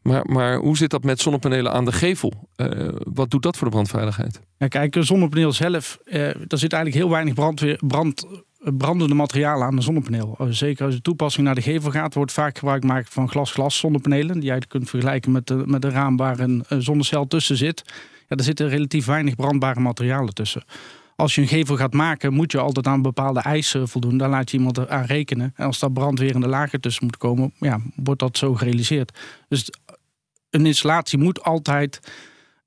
Maar, 0.04 0.26
maar 0.26 0.56
hoe 0.56 0.76
zit 0.76 0.90
dat 0.90 1.04
met 1.04 1.20
zonnepanelen 1.20 1.72
aan 1.72 1.84
de 1.84 1.92
gevel? 1.92 2.48
Uh, 2.56 2.88
wat 2.98 3.30
doet 3.30 3.42
dat 3.42 3.56
voor 3.56 3.66
de 3.66 3.72
brandveiligheid? 3.72 4.40
Ja, 4.58 4.68
kijk, 4.68 4.96
een 4.96 5.04
zonnepaneel 5.04 5.52
zelf, 5.52 5.98
uh, 6.04 6.26
er 6.26 6.58
zit 6.58 6.72
eigenlijk 6.72 7.02
heel 7.02 7.10
weinig 7.10 7.34
brandweer, 7.34 7.80
brand, 7.86 8.26
brandende 8.58 9.14
materialen 9.14 9.66
aan 9.66 9.76
de 9.76 9.82
zonnepaneel. 9.82 10.36
Zeker 10.50 10.84
als 10.84 10.94
de 10.94 11.00
toepassing 11.00 11.46
naar 11.46 11.54
de 11.54 11.62
gevel 11.62 11.90
gaat, 11.90 12.14
wordt 12.14 12.32
vaak 12.32 12.58
gebruik 12.58 12.80
gemaakt 12.80 13.12
van 13.12 13.28
glas-glas 13.28 13.78
zonnepanelen. 13.78 14.40
Die 14.40 14.52
je 14.52 14.66
kunt 14.66 14.90
vergelijken 14.90 15.32
met, 15.32 15.46
de, 15.46 15.62
met 15.66 15.84
een 15.84 15.90
raam 15.90 16.16
waar 16.16 16.38
een, 16.38 16.64
zonnecel 16.68 17.26
tussen 17.26 17.56
zit. 17.56 17.82
Ja, 18.28 18.36
er 18.36 18.44
zitten 18.44 18.68
relatief 18.68 19.06
weinig 19.06 19.34
brandbare 19.34 19.80
materialen 19.80 20.34
tussen. 20.34 20.64
Als 21.16 21.34
je 21.34 21.40
een 21.40 21.48
gevel 21.48 21.76
gaat 21.76 21.92
maken, 21.92 22.32
moet 22.32 22.52
je 22.52 22.58
altijd 22.58 22.86
aan 22.86 23.02
bepaalde 23.02 23.40
eisen 23.40 23.88
voldoen. 23.88 24.18
Daar 24.18 24.28
laat 24.28 24.50
je 24.50 24.56
iemand 24.56 24.88
aan 24.88 25.04
rekenen. 25.04 25.52
En 25.56 25.66
als 25.66 25.78
daar 25.78 25.92
brandwerende 25.92 26.48
lagen 26.48 26.80
tussen 26.80 27.04
moet 27.04 27.16
komen, 27.16 27.52
ja, 27.58 27.80
wordt 27.96 28.20
dat 28.20 28.38
zo 28.38 28.54
gerealiseerd. 28.54 29.18
Dus 29.48 29.70
een 30.54 30.66
installatie 30.66 31.18
moet 31.18 31.42
altijd 31.42 32.00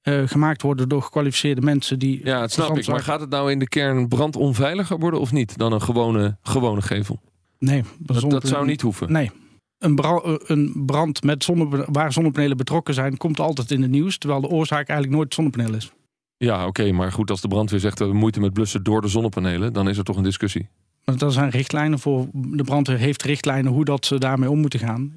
uh, 0.03 0.27
gemaakt 0.27 0.61
worden 0.61 0.89
door 0.89 1.01
gekwalificeerde 1.01 1.61
mensen 1.61 1.99
die. 1.99 2.21
Ja, 2.23 2.39
dat 2.39 2.51
snap 2.51 2.77
ik. 2.77 2.87
Maar 2.87 2.99
gaat 2.99 3.19
het 3.19 3.29
nou 3.29 3.51
in 3.51 3.59
de 3.59 3.67
kern 3.67 4.07
brandonveiliger 4.07 4.99
worden 4.99 5.19
of 5.19 5.31
niet 5.31 5.57
dan 5.57 5.71
een 5.71 5.81
gewone, 5.81 6.37
gewone 6.41 6.81
gevel? 6.81 7.19
Nee, 7.59 7.83
dat, 7.99 8.29
dat 8.29 8.47
zou 8.47 8.65
niet 8.65 8.81
hoeven. 8.81 9.11
Nee. 9.11 9.31
Een 9.77 9.95
brand, 9.95 10.23
eh, 10.23 10.33
een 10.43 10.83
brand 10.85 11.23
met 11.23 11.43
zonne, 11.43 11.85
waar 11.91 12.13
zonnepanelen 12.13 12.57
betrokken 12.57 12.93
zijn, 12.93 13.17
komt 13.17 13.39
altijd 13.39 13.71
in 13.71 13.81
het 13.81 13.91
nieuws. 13.91 14.17
Terwijl 14.17 14.41
de 14.41 14.47
oorzaak 14.47 14.87
eigenlijk 14.87 15.11
nooit 15.11 15.25
het 15.25 15.33
zonnepaneel 15.33 15.73
is. 15.73 15.91
Ja, 16.37 16.67
oké. 16.67 16.91
maar 16.91 17.11
goed, 17.11 17.29
als 17.29 17.41
de 17.41 17.47
brandweer 17.47 17.79
zegt 17.79 17.97
dat 17.97 18.09
we 18.09 18.13
moeite 18.13 18.39
met 18.39 18.53
blussen 18.53 18.83
door 18.83 19.01
de 19.01 19.07
zonnepanelen, 19.07 19.73
dan 19.73 19.89
is 19.89 19.97
er 19.97 20.03
toch 20.03 20.17
een 20.17 20.23
discussie. 20.23 20.67
Er 21.03 21.31
zijn 21.31 21.49
richtlijnen 21.49 21.99
voor. 21.99 22.27
De 22.33 22.63
brandweer 22.63 22.97
heeft 22.97 23.23
richtlijnen 23.23 23.71
hoe 23.71 23.85
dat 23.85 24.05
ze 24.05 24.17
daarmee 24.17 24.49
om 24.49 24.59
moeten 24.59 24.79
gaan. 24.79 25.13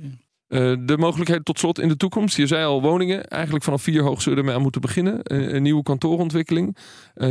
Uh, 0.50 0.76
de 0.80 0.96
mogelijkheid 0.98 1.44
tot 1.44 1.58
slot 1.58 1.78
in 1.78 1.88
de 1.88 1.96
toekomst. 1.96 2.36
Je 2.36 2.46
zei 2.46 2.64
al 2.64 2.82
woningen. 2.82 3.24
Eigenlijk 3.28 3.64
vanaf 3.64 3.82
vier 3.82 4.02
hoog 4.02 4.22
zullen 4.22 4.34
we 4.34 4.40
ermee 4.40 4.56
aan 4.56 4.62
moeten 4.62 4.80
beginnen. 4.80 5.20
Een 5.22 5.62
nieuwe 5.62 5.82
kantoorontwikkeling. 5.82 6.76
Uh, 7.14 7.30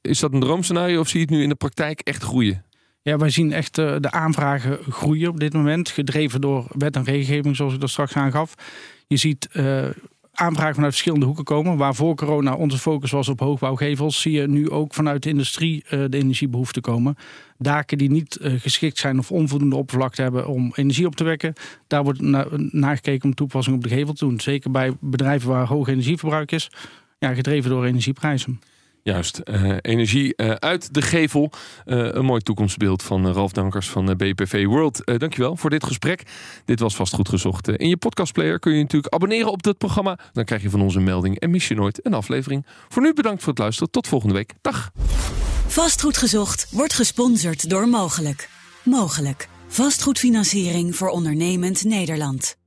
is 0.00 0.18
dat 0.18 0.32
een 0.32 0.40
droomscenario 0.40 1.00
of 1.00 1.08
zie 1.08 1.20
je 1.20 1.26
het 1.26 1.34
nu 1.34 1.42
in 1.42 1.48
de 1.48 1.54
praktijk 1.54 2.00
echt 2.00 2.22
groeien? 2.22 2.64
Ja, 3.02 3.16
wij 3.16 3.30
zien 3.30 3.52
echt 3.52 3.74
de 3.74 4.10
aanvragen 4.10 4.78
groeien 4.88 5.28
op 5.28 5.40
dit 5.40 5.52
moment. 5.52 5.88
Gedreven 5.88 6.40
door 6.40 6.66
wet 6.68 6.96
en 6.96 7.04
regelgeving, 7.04 7.56
zoals 7.56 7.74
ik 7.74 7.80
dat 7.80 7.90
straks 7.90 8.14
aangaf. 8.14 8.54
Je 9.06 9.16
ziet 9.16 9.48
aanvragen 10.34 10.74
vanuit 10.74 10.92
verschillende 10.92 11.26
hoeken 11.26 11.44
komen. 11.44 11.76
Waar 11.76 11.94
voor 11.94 12.14
corona 12.14 12.54
onze 12.54 12.78
focus 12.78 13.10
was 13.10 13.28
op 13.28 13.40
hoogbouwgevels, 13.40 14.20
zie 14.20 14.32
je 14.32 14.48
nu 14.48 14.70
ook 14.70 14.94
vanuit 14.94 15.22
de 15.22 15.28
industrie 15.28 15.84
uh, 15.84 15.90
de 15.90 16.16
energiebehoefte 16.16 16.80
komen. 16.80 17.16
Daken 17.58 17.98
die 17.98 18.10
niet 18.10 18.38
uh, 18.40 18.60
geschikt 18.60 18.98
zijn 18.98 19.18
of 19.18 19.30
onvoldoende 19.30 19.76
oppervlakte 19.76 20.22
hebben 20.22 20.46
om 20.46 20.72
energie 20.74 21.06
op 21.06 21.16
te 21.16 21.24
wekken, 21.24 21.52
daar 21.86 22.02
wordt 22.02 22.20
na 22.20 22.46
nagekeken 22.70 23.28
om 23.28 23.34
toepassing 23.34 23.76
op 23.76 23.82
de 23.82 23.88
gevel 23.88 24.12
te 24.12 24.24
doen. 24.24 24.40
Zeker 24.40 24.70
bij 24.70 24.96
bedrijven 25.00 25.48
waar 25.48 25.66
hoog 25.66 25.88
energieverbruik 25.88 26.52
is, 26.52 26.70
ja, 27.18 27.34
gedreven 27.34 27.70
door 27.70 27.84
energieprijzen. 27.84 28.60
Juist, 29.04 29.40
uh, 29.44 29.76
energie 29.80 30.32
uh, 30.36 30.50
uit 30.50 30.94
de 30.94 31.02
gevel. 31.02 31.50
Uh, 31.86 32.08
een 32.12 32.24
mooi 32.24 32.40
toekomstbeeld 32.40 33.02
van 33.02 33.32
Ralf 33.32 33.52
Dankers 33.52 33.88
van 33.88 34.16
BPV 34.16 34.64
World. 34.64 35.02
dankjewel 35.18 35.56
voor 35.56 35.70
dit 35.70 35.84
gesprek. 35.84 36.22
Dit 36.64 36.80
was 36.80 36.96
vast 36.96 37.14
goed 37.14 37.28
gezocht. 37.28 37.68
in 37.68 37.88
je 37.88 37.96
podcastplayer 37.96 38.58
kun 38.58 38.72
je 38.72 38.82
natuurlijk 38.82 39.14
abonneren 39.14 39.50
op 39.50 39.62
dit 39.62 39.78
programma. 39.78 40.18
Dan 40.32 40.44
krijg 40.44 40.62
je 40.62 40.70
van 40.70 40.80
ons 40.80 40.94
een 40.94 41.04
melding 41.04 41.38
en 41.38 41.50
mis 41.50 41.68
je 41.68 41.74
nooit 41.74 42.06
een 42.06 42.14
aflevering. 42.14 42.66
Voor 42.88 43.02
nu 43.02 43.12
bedankt 43.12 43.42
voor 43.42 43.52
het 43.52 43.58
luisteren. 43.58 43.90
Tot 43.90 44.08
volgende 44.08 44.34
week. 44.34 44.52
Dag. 44.60 44.90
Vastgoed 45.66 46.16
gezocht 46.16 46.66
wordt 46.70 46.94
gesponsord 46.94 47.70
door 47.70 47.88
Mogelijk. 47.88 48.48
Mogelijk. 48.84 49.48
Vastgoedfinanciering 49.68 50.96
voor 50.96 51.08
ondernemend 51.08 51.84
Nederland. 51.84 52.63